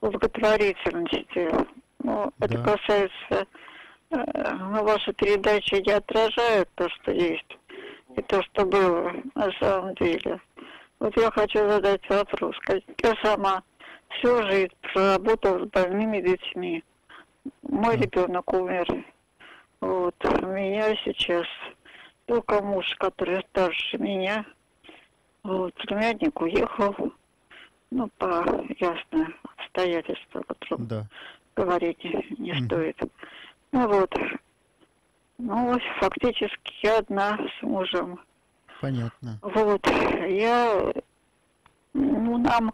[0.01, 1.49] благотворительности.
[2.03, 2.63] Ну, это Да.
[2.75, 3.47] касается...
[4.11, 7.57] э, Ну, ваша передача не отражает то, что есть,
[8.17, 10.41] и то, что было на самом деле.
[10.99, 12.55] Вот я хочу задать вопрос.
[13.03, 13.63] Я сама
[14.09, 16.83] всю жизнь проработала с больными детьми.
[17.63, 18.87] Мой ребенок умер.
[19.81, 20.15] Вот.
[20.25, 21.45] У меня сейчас
[22.25, 24.45] только муж, который старше меня.
[25.43, 25.73] Вот.
[25.75, 26.95] Племянник уехал.
[27.91, 28.43] Ну, по
[28.79, 31.05] ясно обстоятельствам, о котором Да.
[31.55, 32.03] говорить
[32.39, 32.65] не, Мгм.
[32.65, 32.99] стоит.
[33.71, 34.13] Ну вот.
[35.37, 38.19] Ну, фактически я одна с мужем.
[38.81, 39.39] Понятно.
[39.41, 39.85] Вот,
[40.27, 40.93] я,
[41.93, 42.73] ну, нам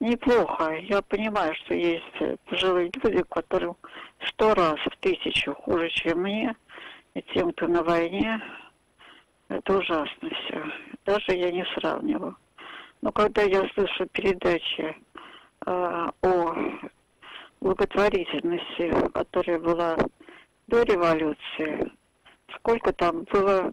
[0.00, 0.74] неплохо.
[0.80, 3.76] Я понимаю, что есть э, пожилые люди, которым
[4.28, 6.56] сто раз в тысячу хуже, чем мне,
[7.14, 8.40] и тем, кто на войне.
[9.48, 10.64] Это ужасно все.
[11.04, 12.36] Даже я не сравниваю.
[13.02, 14.96] Но когда я слышу передачи
[15.66, 16.54] э, о
[17.60, 19.96] благотворительности, которая была
[20.66, 21.92] до революции,
[22.56, 23.72] сколько там было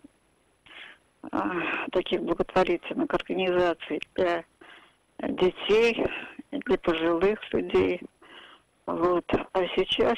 [1.32, 4.44] а, таких благотворительных организаций для
[5.20, 6.06] детей,
[6.52, 8.02] для пожилых людей.
[8.86, 9.26] Вот.
[9.54, 10.18] А сейчас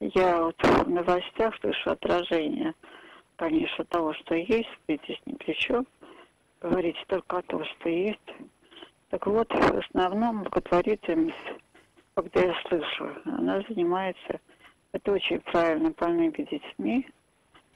[0.00, 2.74] я вот в новостях слышу отражение,
[3.36, 5.86] конечно, того, что есть, здесь ни при чем.
[6.60, 8.20] Говорить только о том, что есть.
[9.10, 11.36] Так вот, в основном благотворительность,
[12.14, 14.40] когда я слышу, она занимается,
[14.92, 17.06] это очень правильно, больными детьми.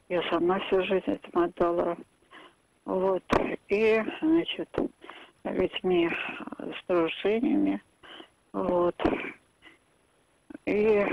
[0.08, 1.96] Я сама всю жизнь этому отдала.
[2.84, 3.22] Вот.
[3.68, 4.68] И, значит,
[5.44, 6.10] людьми
[6.58, 7.82] с нарушениями.
[8.52, 8.96] Вот.
[10.66, 11.08] И, э,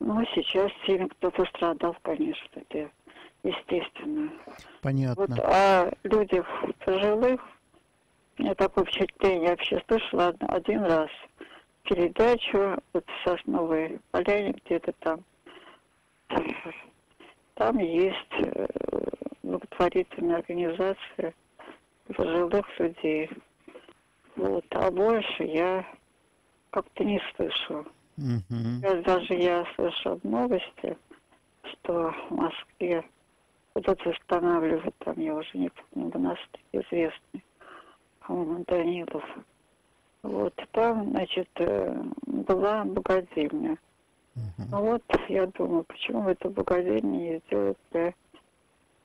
[0.00, 2.90] ну, сейчас теми, кто пострадал, конечно, это
[3.42, 4.30] естественно.
[4.80, 5.26] Понятно.
[5.26, 6.46] Вот о людях
[6.84, 7.40] пожилых,
[8.38, 11.10] меня такое впечатление, я вообще слышала од- один раз
[11.84, 15.20] передачу вот в Сосновой Поляне, где-то там.
[17.54, 18.66] Там есть э,
[19.42, 21.34] благотворительная организация
[22.12, 23.30] пожилых людей.
[24.36, 25.86] Вот, а больше я
[26.70, 27.86] как-то не слышу.
[28.16, 28.80] Мгм.
[28.80, 30.96] Сейчас даже я слышала в новости,
[31.64, 33.04] что в Москве
[33.74, 37.44] кто-то устанавливает, там я уже не помню, монастырь известный,
[38.20, 39.24] по-моему, Данилов.
[40.22, 43.76] Вот, там, значит, э, была богадельня.
[44.34, 44.68] Мгм.
[44.70, 48.14] Ну вот, я думаю, почему в эту богадельню не сделать для,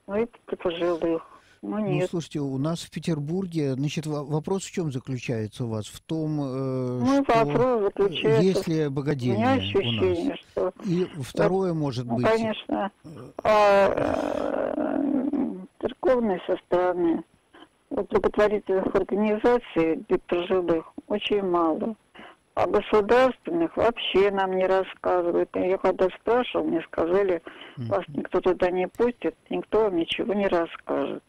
[0.08, 1.37] ну, это для пожилых.
[1.62, 2.10] Ну, Ну, нет.
[2.10, 5.88] слушайте, у нас в Петербурге, значит, во- вопрос в чем заключается у вас?
[5.88, 10.40] В том, э, Мой что вопрос заключается есть ли У меня богадельня у ощущение, нас?
[10.52, 12.92] что И второе, может Ну, быть, конечно,
[13.44, 17.24] а, э, церковной со стороны
[17.90, 21.96] вот, благотворительных организаций для пожилых очень мало.
[22.56, 25.50] А государственных вообще нам не рассказывают.
[25.54, 27.42] Я когда спрашивал, мне сказали,
[27.78, 31.22] вас никто туда не пустит, никто вам ничего не расскажет.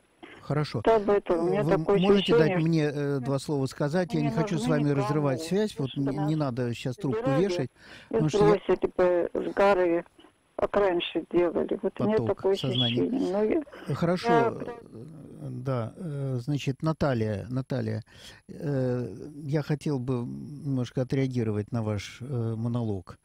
[0.42, 0.82] Хорошо.
[0.84, 4.12] Об этом у меня Вы такое можете ощущение, дать мне э, два слова сказать?
[4.14, 7.70] Я не хочу с вами разрывать связь, вот Потому не, надо сейчас трубку вешать.
[8.08, 10.04] потому что я- сбросили бы с горы,
[10.56, 11.78] как раньше делали.
[11.82, 13.02] Вот у меня Поток такое сознания.
[13.02, 13.32] ощущение.
[13.32, 14.74] Но я- Хорошо, Я- э,
[15.50, 18.02] да, э, значит, Наталья, Наталья,
[18.48, 19.14] э,
[19.44, 22.24] я хотел бы немножко отреагировать на ваш э,
[22.56, 23.18] монолог.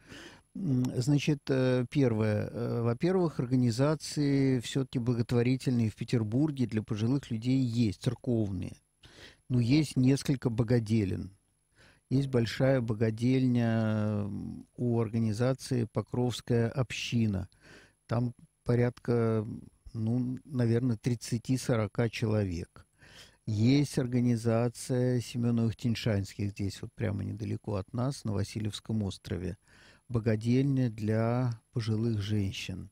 [0.56, 8.78] Значит, э, первое, э, во-первых, организации все-таки благотворительные в Петербурге для пожилых людей есть, церковные.
[9.49, 11.32] ну, есть несколько богоделин.
[12.10, 14.30] Есть большая богадельня
[14.76, 17.49] у организации «Покровская община».
[18.08, 18.34] Там
[18.64, 19.47] порядка,
[19.93, 22.86] ну, наверное, 30-40 человек.
[23.47, 29.58] Есть организация Семеновых Тиньшанских здесь, вот прямо недалеко от нас, на Васильевском острове.
[30.10, 32.89] Богадельня для пожилых женщин.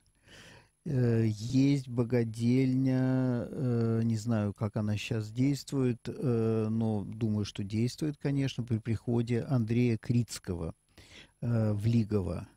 [0.84, 8.18] Э, есть богадельня, э, не знаю, как она сейчас действует, э, но думаю, что действует,
[8.18, 10.74] конечно, при приходе Андрея Крицкого
[11.42, 12.48] в Лигово.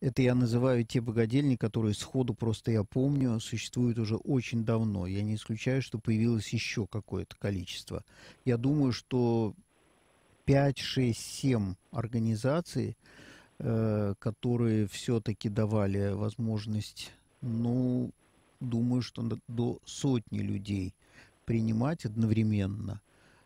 [0.00, 5.06] Это я называю те богадельни, которые сходу просто я помню, существуют уже очень давно.
[5.06, 8.04] Я не исключаю, что появилось еще какое-то количество.
[8.44, 9.54] Я думаю, что
[10.46, 12.96] 5, 6, 7 организаций,
[13.60, 18.10] которые все-таки давали возможность ну,
[18.60, 20.94] думаю, что до сотни людей
[21.44, 23.00] принимать одновременно.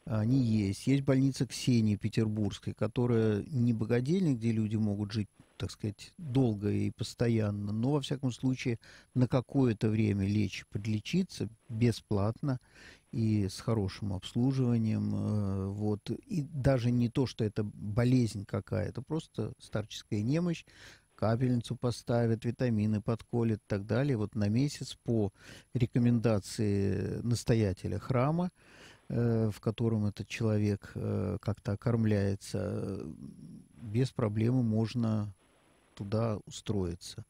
[0.04, 0.86] Они есть.
[0.86, 6.90] Есть больница Ксении Петербургской, которая не богадельник, где люди могут жить, так сказать, долго и
[6.90, 8.78] постоянно, но, во всяком случае,
[9.14, 12.60] на какое-то время лечь, подлечиться бесплатно
[13.14, 15.14] и с хорошим обслуживанием.
[15.14, 16.10] Э, вот.
[16.10, 20.64] И даже не то, что это болезнь какая-то, просто старческая немощь,
[21.14, 24.16] капельницу поставят, витамины подколят и так далее.
[24.16, 25.32] Вот на месяц по
[25.74, 28.50] рекомендации настоятеля храма,
[29.08, 33.00] э, в котором этот человек э, как-то окормляется,
[33.80, 35.32] без проблемы можно
[35.94, 37.24] туда устроиться.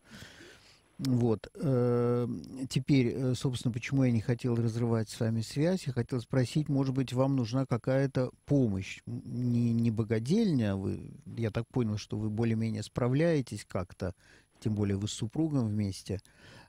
[0.99, 1.49] Вот.
[1.57, 2.29] Э,
[2.69, 6.95] теперь, э, собственно, почему я не хотел разрывать с вами связь, я хотел спросить, может
[6.95, 12.31] быть, вам нужна какая-то помощь, не, не богадельня, а вы, я так понял, что вы
[12.31, 14.15] более-менее справляетесь как-то,
[14.61, 16.21] тем более вы с супругом вместе.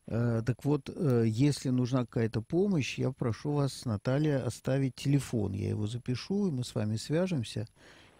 [0.07, 0.89] Э, так вот,
[1.23, 6.63] если нужна какая-то помощь, я прошу вас, Наталья, оставить телефон, я его запишу, и мы
[6.63, 7.67] с вами свяжемся,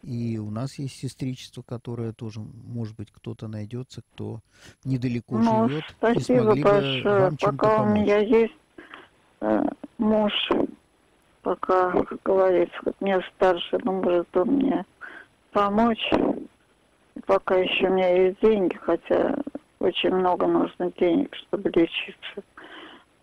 [0.06, 4.41] и у нас есть сестричество, которое тоже, может быть, кто-то найдется, кто
[4.84, 5.84] недалеко ну, живет.
[5.97, 7.20] Спасибо и большое.
[7.22, 8.53] Вам пока у меня есть
[9.41, 9.64] э,
[9.97, 10.32] муж,
[11.41, 14.86] пока, как говорится, хоть мне старше, но может он мне
[15.51, 16.12] помочь.
[17.16, 19.36] И пока еще у меня есть деньги, хотя
[19.80, 22.43] очень много нужно денег, чтобы лечиться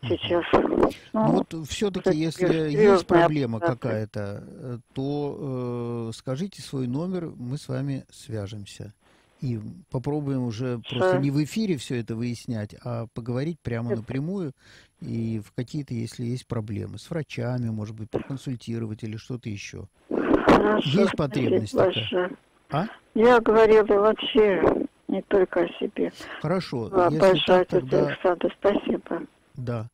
[0.03, 0.45] сейчас.
[0.53, 7.59] Ну, ну вот все-таки, если есть проблема какая-то, э, то э, скажите свой номер, мы
[7.59, 8.93] с вами свяжемся.
[9.41, 9.59] И
[9.91, 10.99] попробуем уже Что?
[10.99, 14.53] просто не в эфире все это выяснять, а поговорить прямо напрямую
[15.01, 19.89] и в какие-то, если есть проблемы, с врачами, может быть, проконсультировать или что-то еще.
[20.09, 22.31] Хорошо, есть потребность такая?
[22.71, 22.87] А?
[23.15, 26.13] Я говорила вообще не только о себе.
[26.41, 26.89] Хорошо.
[26.89, 28.07] Большое так, тогда...
[28.07, 29.27] Александр, спасибо.
[29.55, 29.91] Да.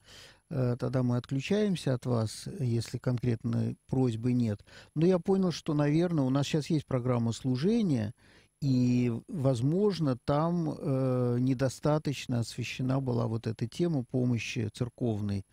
[0.50, 4.64] Э, тогда мы отключаемся от вас, если конкретной просьбы нет.
[4.94, 8.14] Но я понял, что, наверное, у нас сейчас есть программа служения,
[8.60, 15.44] и, возможно, там э, недостаточно освещена была вот эта тема помощи церковной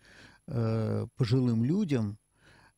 [0.48, 2.18] э, пожилым людям.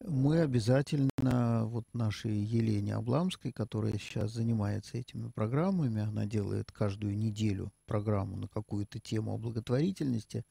[0.04, 7.72] Мы обязательно, вот нашей Елене Обламской, которая сейчас занимается этими программами, она делает каждую неделю
[7.84, 10.44] программу на какую-то тему о благотворительности,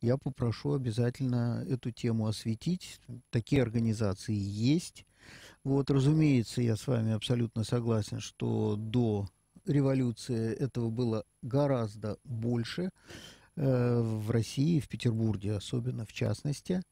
[0.00, 3.00] я попрошу обязательно эту тему осветить.
[3.30, 5.04] Такие организации есть.
[5.64, 9.28] Вот, разумеется, я с вами абсолютно согласен, что до
[9.66, 12.90] революции этого было гораздо больше
[13.56, 16.82] э, в России, в Петербурге особенно, в частности.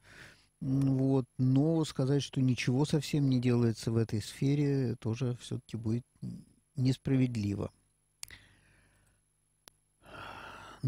[0.61, 1.27] Вот.
[1.39, 6.05] Но сказать, что ничего совсем не делается в этой сфере, тоже все-таки будет
[6.77, 7.71] несправедливо.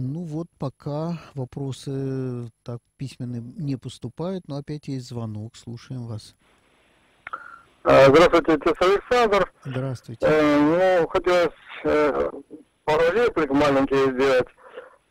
[0.01, 5.57] Ну вот пока вопросы так письменные не поступают, но опять есть звонок.
[5.57, 6.37] Слушаем вас.
[7.83, 9.53] А, здравствуйте, отец Александр.
[9.65, 10.25] Здравствуйте.
[10.25, 11.51] Э, ну, хотелось
[11.83, 12.31] э,
[12.85, 14.47] пару реплик маленькие сделать.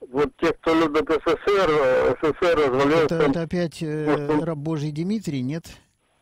[0.09, 3.15] Вот те, кто любит СССР, СССР развалился...
[3.15, 5.65] Это, это опять э, раб Божий Дмитрий, нет?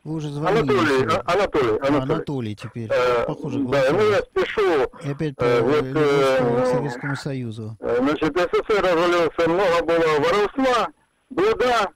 [0.06, 0.60] Вы уже звонили.
[0.60, 1.98] Анатолий, а, Анатолий, Анатолий.
[1.98, 2.90] А, Анатолий теперь.
[2.92, 4.84] Э, Похоже, Да, ну я спешу.
[5.04, 7.76] И опять по э, вот, э, к Советскому Союзу.
[7.80, 10.88] Э, значит, СССР развалился, много было воровства,
[11.32, 11.90] блуда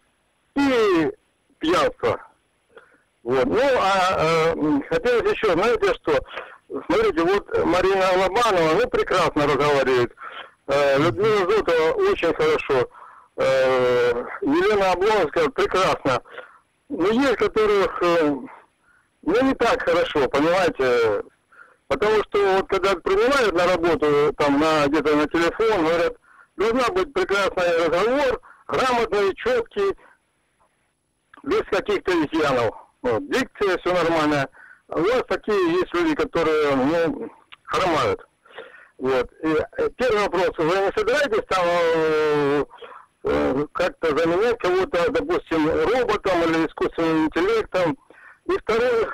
[0.55, 1.12] и
[1.60, 2.20] пьянства.
[3.22, 3.45] Вот.
[3.45, 4.55] Ну, а э,
[4.89, 6.18] хотелось еще, знаете что,
[6.88, 10.16] смотрите, вот Марина Лобанова, ну, прекрасно разговаривает.
[10.66, 12.89] Э, Людмила Зотова очень хорошо.
[13.38, 16.24] Э, Елена Облонская прекрасно.
[16.89, 18.35] Ну, есть, которых э,
[19.21, 21.23] ну, не так хорошо, понимаете.
[21.87, 26.15] Потому что вот когда принимают на работу, там, на где-то на телефон, говорят,
[26.55, 29.95] должна быть прекрасный разговор, грамотный, четкий,
[31.43, 32.75] без каких-то изъянов.
[33.01, 34.47] Вот, дикция, все нормально.
[34.87, 37.29] А у вас такие есть люди, которые, ну,
[37.65, 38.25] хромают.
[38.97, 39.31] Вот.
[39.43, 40.51] И э, первый вопрос.
[40.57, 42.65] Вы не собираетесь там э,
[43.32, 47.95] Э, как-то заменять кого-то, допустим, роботом или искусственным интеллектом.
[48.45, 49.07] И второе,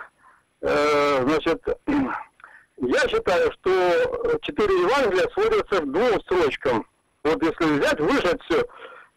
[0.62, 1.62] э, значит,
[2.78, 6.88] я считаю, что четыре Евангелия сводятся к двум строчкам.
[7.26, 8.66] Вот если взять, выжать все,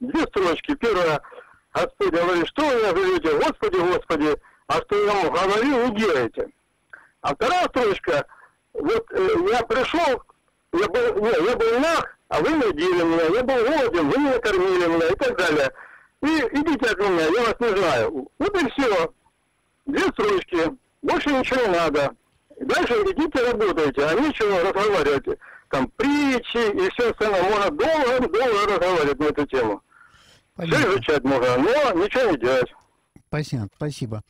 [0.00, 0.74] две строчки.
[0.74, 1.20] Первая,
[1.74, 3.38] Господь говорит, что вы меня зовете?
[3.38, 4.36] Господи, Господи,
[4.66, 6.48] а что я вам говорил, не делаете.
[7.20, 8.26] А вторая строчка,
[8.72, 10.24] вот э, я пришел,
[10.72, 14.38] я был, не, я был нах, а вы надели меня, я был голоден, вы меня
[14.38, 15.72] кормили меня и так далее.
[16.22, 18.28] И идите от меня, я вас не знаю.
[18.38, 19.14] Вот и все.
[19.86, 22.14] Две строчки, больше ничего не надо.
[22.60, 25.38] Дальше идите работайте, а нечего разговаривать.
[25.70, 27.42] Там притчи и все остальное.
[27.42, 29.82] Можно долго-долго разговаривать на эту тему.
[30.56, 30.78] Понятно.
[30.78, 32.74] Все изучать можно, но ничего не делать.
[33.30, 34.22] Понятно, спасибо.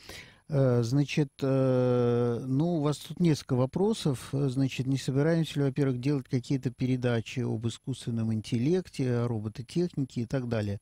[0.50, 4.28] Э, значит, э, ну, у вас тут несколько вопросов.
[4.32, 10.48] Значит, не собираемся ли, во-первых, делать какие-то передачи об искусственном интеллекте, о робототехнике и так
[10.48, 10.80] далее?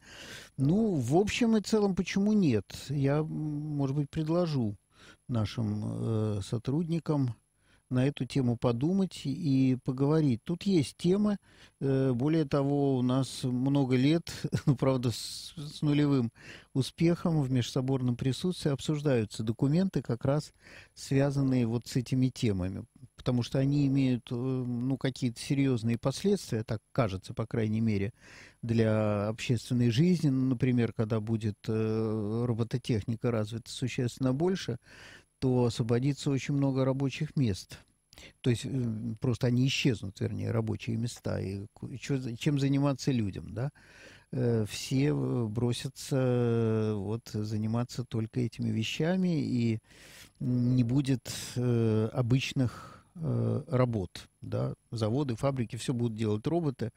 [0.56, 2.66] Ну, в общем и целом, почему нет?
[2.88, 4.76] Я, может быть, предложу
[5.28, 7.34] нашим э, сотрудникам
[7.90, 10.40] на эту тему подумать и поговорить.
[10.44, 11.38] Тут есть темы.
[11.80, 14.30] Э, более того, у нас много лет,
[14.66, 16.32] ну, правда, с, с нулевым
[16.74, 20.52] успехом в межсоборном присутствии обсуждаются документы, как раз
[20.94, 22.84] связанные вот с этими темами.
[23.16, 28.12] Потому что они имеют, э, ну, какие-то серьезные последствия, так кажется, по крайней мере,
[28.62, 30.28] для общественной жизни.
[30.28, 34.78] Например, когда будет э, робототехника развита существенно больше,
[35.38, 37.78] то освободится очень много рабочих мест.
[38.40, 41.40] То есть э, просто они исчезнут, вернее, рабочие места.
[41.40, 41.66] И
[41.98, 43.70] чем заниматься людям, да?
[44.32, 49.78] Э, все бросятся вот заниматься только этими вещами, и
[50.40, 52.92] не будет э, обычных
[53.68, 56.90] работ, да, заводы, фабрики, все будут делать роботы.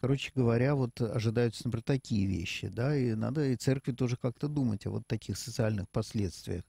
[0.00, 4.86] Короче говоря, вот ожидаются, например, такие вещи, да, и надо и церкви тоже как-то думать
[4.86, 6.62] о вот таких социальных последствиях.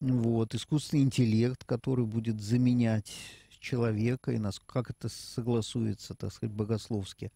[0.00, 3.12] Вот, искусственный интеллект, который будет заменять
[3.58, 7.32] человека, и нас, как это согласуется, так сказать, богословски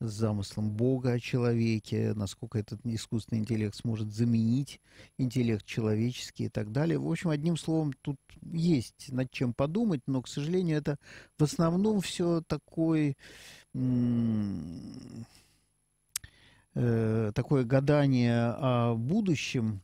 [0.00, 4.80] с замыслом Бога о человеке, насколько этот искусственный интеллект сможет заменить
[5.18, 6.98] интеллект человеческий и так далее.
[6.98, 10.96] В общем, одним словом, тут есть над чем подумать, но, к сожалению, это
[11.38, 13.16] в основном все такой
[16.74, 19.82] э, такое гадание о будущем,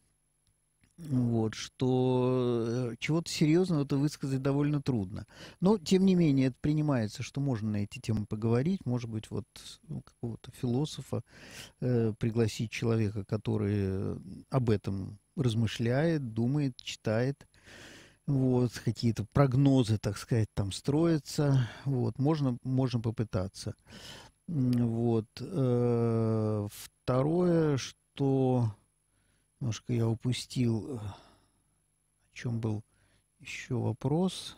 [0.99, 5.27] вот, что э, чего-то серьезного это высказать довольно трудно.
[5.61, 8.87] Но, тем не менее, это принимается, что можно на эти темы поговорить.
[8.87, 9.45] Может быть, вот
[9.89, 11.23] ну, какого-то философа
[11.81, 14.17] э, пригласить человека, который
[14.49, 17.47] об этом размышляет, думает, читает.
[18.27, 21.69] Вот, какие-то прогнозы, так сказать, там строятся.
[21.85, 23.75] Вот, можно, можно попытаться.
[24.49, 25.27] Вот.
[25.41, 28.73] Э, второе, что
[29.61, 31.15] Немножко я упустил, э, о
[32.33, 32.83] чем был
[33.41, 34.57] еще вопрос.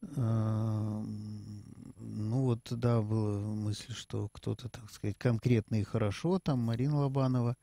[0.00, 1.06] Ну
[2.42, 7.56] вот, да, была мысль, что кто-то, так сказать, конкретно и хорошо, там Марина Лобанова.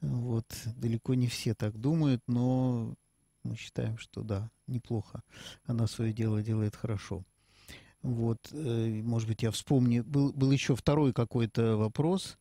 [0.00, 2.94] Вот, далеко не все так думают, но
[3.42, 5.22] мы считаем, что да, неплохо.
[5.64, 7.24] Она свое дело делает хорошо.
[8.02, 10.02] Вот, э, может быть, я вспомню.
[10.04, 12.38] Был, был еще второй какой-то вопрос.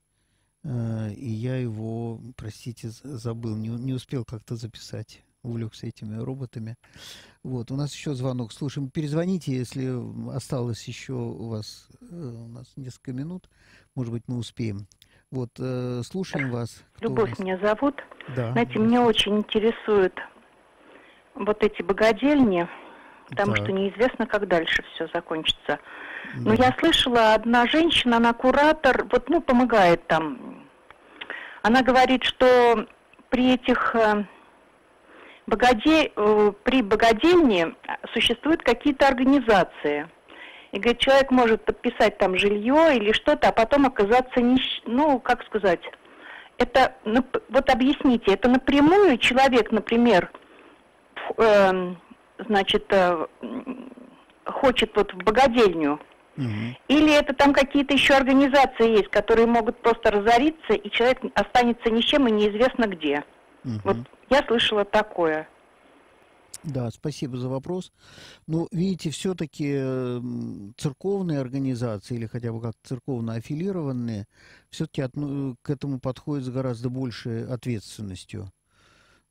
[0.66, 6.76] Э, и я его, простите, забыл, не, не успел как-то записать, увлекся этими роботами.
[7.43, 8.51] Вот, у нас еще звонок.
[8.51, 9.93] Слушаем, перезвоните, если
[10.36, 13.47] осталось еще у вас, э, у нас несколько минут,
[13.93, 14.88] может быть, мы успеем.
[15.30, 16.84] Вот, э, слушаем вас.
[16.95, 17.39] Кто Любовь вас?
[17.39, 18.01] меня зовут.
[18.36, 18.51] Да.
[18.53, 20.13] Знаете, меня очень интересуют
[21.36, 22.68] вот эти богадельни,
[23.30, 23.63] потому так.
[23.63, 25.80] что неизвестно, как дальше все закончится.
[26.38, 30.55] Но я слышала, одна женщина, она куратор, вот, ну, помогает там.
[31.66, 32.86] Она говорит, что
[33.30, 34.26] при этих э,
[35.47, 37.74] богоде, э, при богадельне
[38.13, 40.07] существуют какие-то организации.
[40.74, 44.84] И говорит, человек может подписать там жилье или что-то, а потом оказаться нищ...
[44.86, 45.80] ну, как сказать,
[46.59, 46.93] это,
[47.49, 50.30] вот объясните, это напрямую человек, например,
[51.38, 51.95] э,
[52.47, 53.26] значит, э,
[54.45, 55.99] хочет вот в богадельню,
[56.38, 56.77] Угу.
[56.89, 62.01] Или это там какие-то еще организации есть, которые могут просто разориться, и человек останется ни
[62.01, 63.23] с чем и неизвестно где.
[63.63, 63.79] Угу.
[63.83, 63.97] Вот
[64.29, 65.47] я слышала такое.
[66.63, 67.91] Да, спасибо за вопрос.
[68.47, 69.75] Ну, видите, все-таки
[70.77, 74.25] церковные организации или хотя бы как церковно аффилированные
[74.71, 75.03] все-таки
[75.61, 78.51] к этому подходят с гораздо большей ответственностью.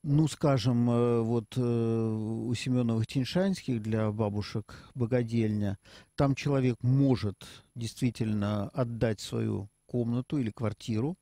[0.07, 5.79] Ну, скажем, э, вот э, у Семеновых Тиньшанских для бабушек богадельня,
[6.15, 11.17] там человек может действительно отдать свою комнату или квартиру,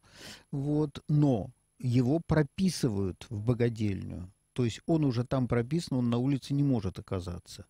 [0.50, 4.32] вот, но его прописывают в богадельню.
[4.52, 7.66] То есть он уже там прописан, он на улице не может оказаться.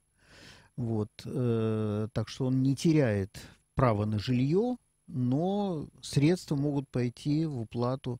[0.76, 3.38] Вот, э, так что он не теряет
[3.74, 8.18] право на жилье, но средства могут пойти в уплату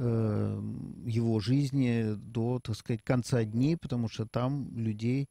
[0.00, 5.28] его жизни до, так сказать, конца дней, потому что там людей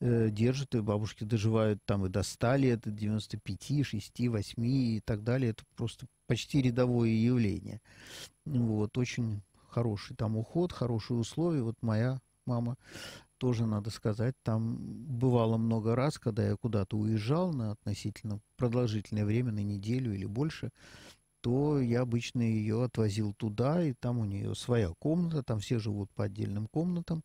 [0.00, 5.00] э, держат, и бабушки доживают там и до 100 лет, и 95, 6, 8 и
[5.04, 5.52] так далее.
[5.52, 7.80] Это просто почти рядовое явление.
[8.44, 11.62] Вот, очень хороший там уход, хорошие условия.
[11.62, 12.76] Вот моя мама
[13.38, 19.50] тоже, надо сказать, там бывало много раз, когда я куда-то уезжал на относительно продолжительное время,
[19.50, 20.70] на неделю или больше,
[21.40, 26.10] то я обычно ее отвозил туда, и там у нее своя комната, там все живут
[26.12, 27.24] по отдельным комнатам.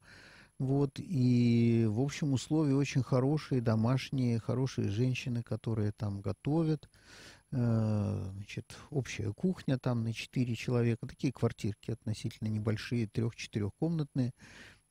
[0.57, 6.89] Вот, и, в общем, условия очень хорошие, домашние, хорошие женщины, которые там готовят.
[7.51, 14.33] Э, значит, общая кухня там на 4 человека, такие квартирки относительно небольшие, трех-четырехкомнатные.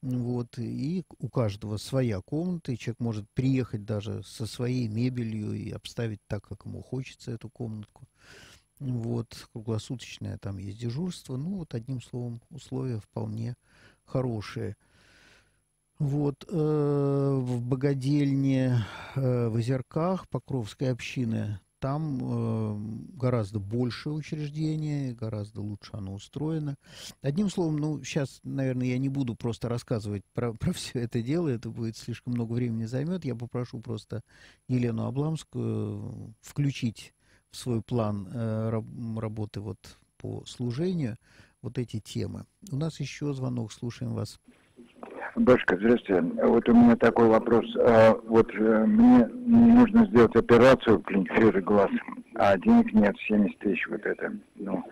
[0.03, 5.71] Вот, и у каждого своя комната, и человек может приехать даже со своей мебелью и
[5.71, 8.07] обставить так, как ему хочется эту комнатку.
[8.81, 11.37] Вот, круглосуточное там есть дежурство.
[11.37, 13.55] Ну, вот, одним словом, условия вполне
[14.05, 14.77] хорошие.
[15.99, 22.77] Вот, э, в богадельне э, в Озерках Покровской общины там э,
[23.17, 26.77] гораздо больше учреждение, гораздо лучше оно устроено.
[27.21, 31.49] Одним словом, ну, сейчас, наверное, я не буду просто рассказывать про, про все это дело,
[31.49, 33.27] это будет слишком много времени займет.
[33.27, 34.23] Я попрошу просто
[34.67, 37.13] Елену Обламскую включить
[37.55, 38.85] свой план э, раб,
[39.19, 39.79] работы вот
[40.19, 41.17] по служению
[41.63, 42.45] вот эти темы.
[42.71, 44.41] У нас еще звонок, слушаем вас.
[45.37, 46.21] Башка, здравствуйте.
[46.45, 47.65] Вот у меня такой вопрос.
[47.77, 51.91] А, вот э, мне нужно сделать операцию в клинике глаз,
[52.35, 54.33] а денег нет, 70 тысяч вот это.
[54.57, 54.85] Ну,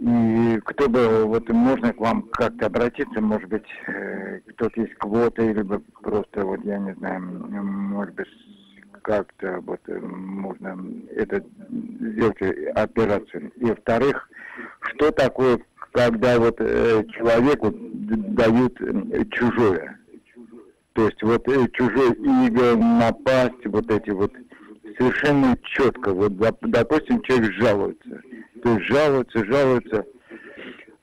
[0.00, 5.52] и кто бы, вот можно к вам как-то обратиться, может быть, э, кто-то есть квоты,
[5.52, 8.28] либо просто, вот я не знаю, может быть,
[9.08, 10.78] как-то вот э, можно
[11.16, 12.42] это сделать
[12.76, 13.50] операцию.
[13.56, 14.28] И во-вторых,
[14.82, 15.58] что такое
[15.92, 19.98] когда вот э, человеку дают э, чужое.
[20.92, 24.32] То есть вот э, чужой иго, напасть, вот эти вот
[24.98, 26.12] совершенно четко.
[26.12, 28.20] Вот, допустим, человек жалуется.
[28.62, 30.04] То есть жалуется, жалуется,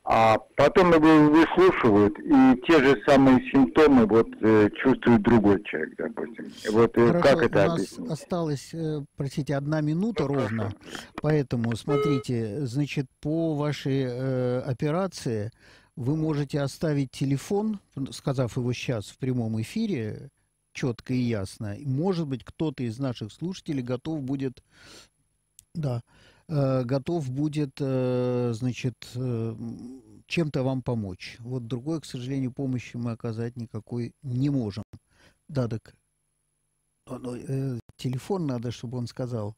[0.07, 6.53] а потом его выслушивают, и те же самые симптомы вот э, чувствует другой человек, допустим.
[6.71, 8.11] Вот э, Хорошо, как это у нас объяснить?
[8.11, 10.73] осталось, э, простите, одна минута ровно,
[11.21, 15.51] поэтому смотрите, значит, по вашей э, операции
[15.95, 17.79] вы можете оставить телефон,
[18.11, 20.29] сказав его сейчас в прямом эфире,
[20.73, 21.75] четко и ясно.
[21.79, 24.61] Может быть, кто-то из наших слушателей готов будет,
[25.73, 26.03] да,
[26.47, 29.55] готов будет, э, значит, э,
[30.27, 31.37] чем-то вам помочь.
[31.39, 34.83] Вот другой, к сожалению, помощи мы оказать никакой не можем.
[35.47, 35.95] Да, так.
[37.07, 39.55] Э, телефон надо, чтобы он сказал.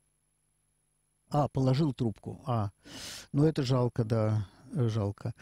[1.30, 2.42] А, положил трубку.
[2.46, 2.72] А,
[3.34, 5.34] ну это жалко, да жалко.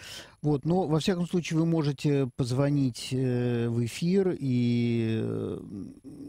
[0.41, 5.59] Вот, но во всяком случае вы можете позвонить э, в эфир и э,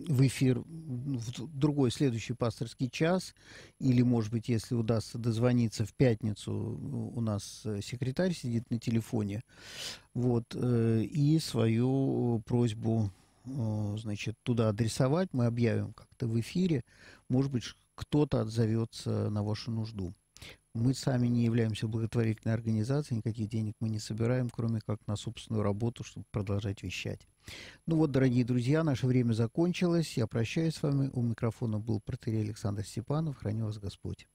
[0.09, 3.35] в эфир в другой следующий пасторский час,
[3.79, 9.43] или, может быть, если удастся дозвониться в пятницу, у нас секретарь сидит на телефоне,
[10.15, 13.11] вот, э, и свою просьбу,
[13.45, 16.83] значит, туда адресовать, мы объявим как-то в эфире,
[17.29, 20.15] может быть, кто-то отзовется на вашу нужду
[20.77, 25.63] мы сами не являемся благотворительной организацией, никаких денег мы не собираем, кроме как на собственную
[25.63, 27.27] работу, чтобы продолжать вещать.
[27.87, 30.17] Ну вот, дорогие друзья, наше время закончилось.
[30.17, 31.11] Я прощаюсь с вами.
[31.13, 33.39] У микрофона был протерей Александр Степанов.
[33.39, 34.27] Храни вас Господь.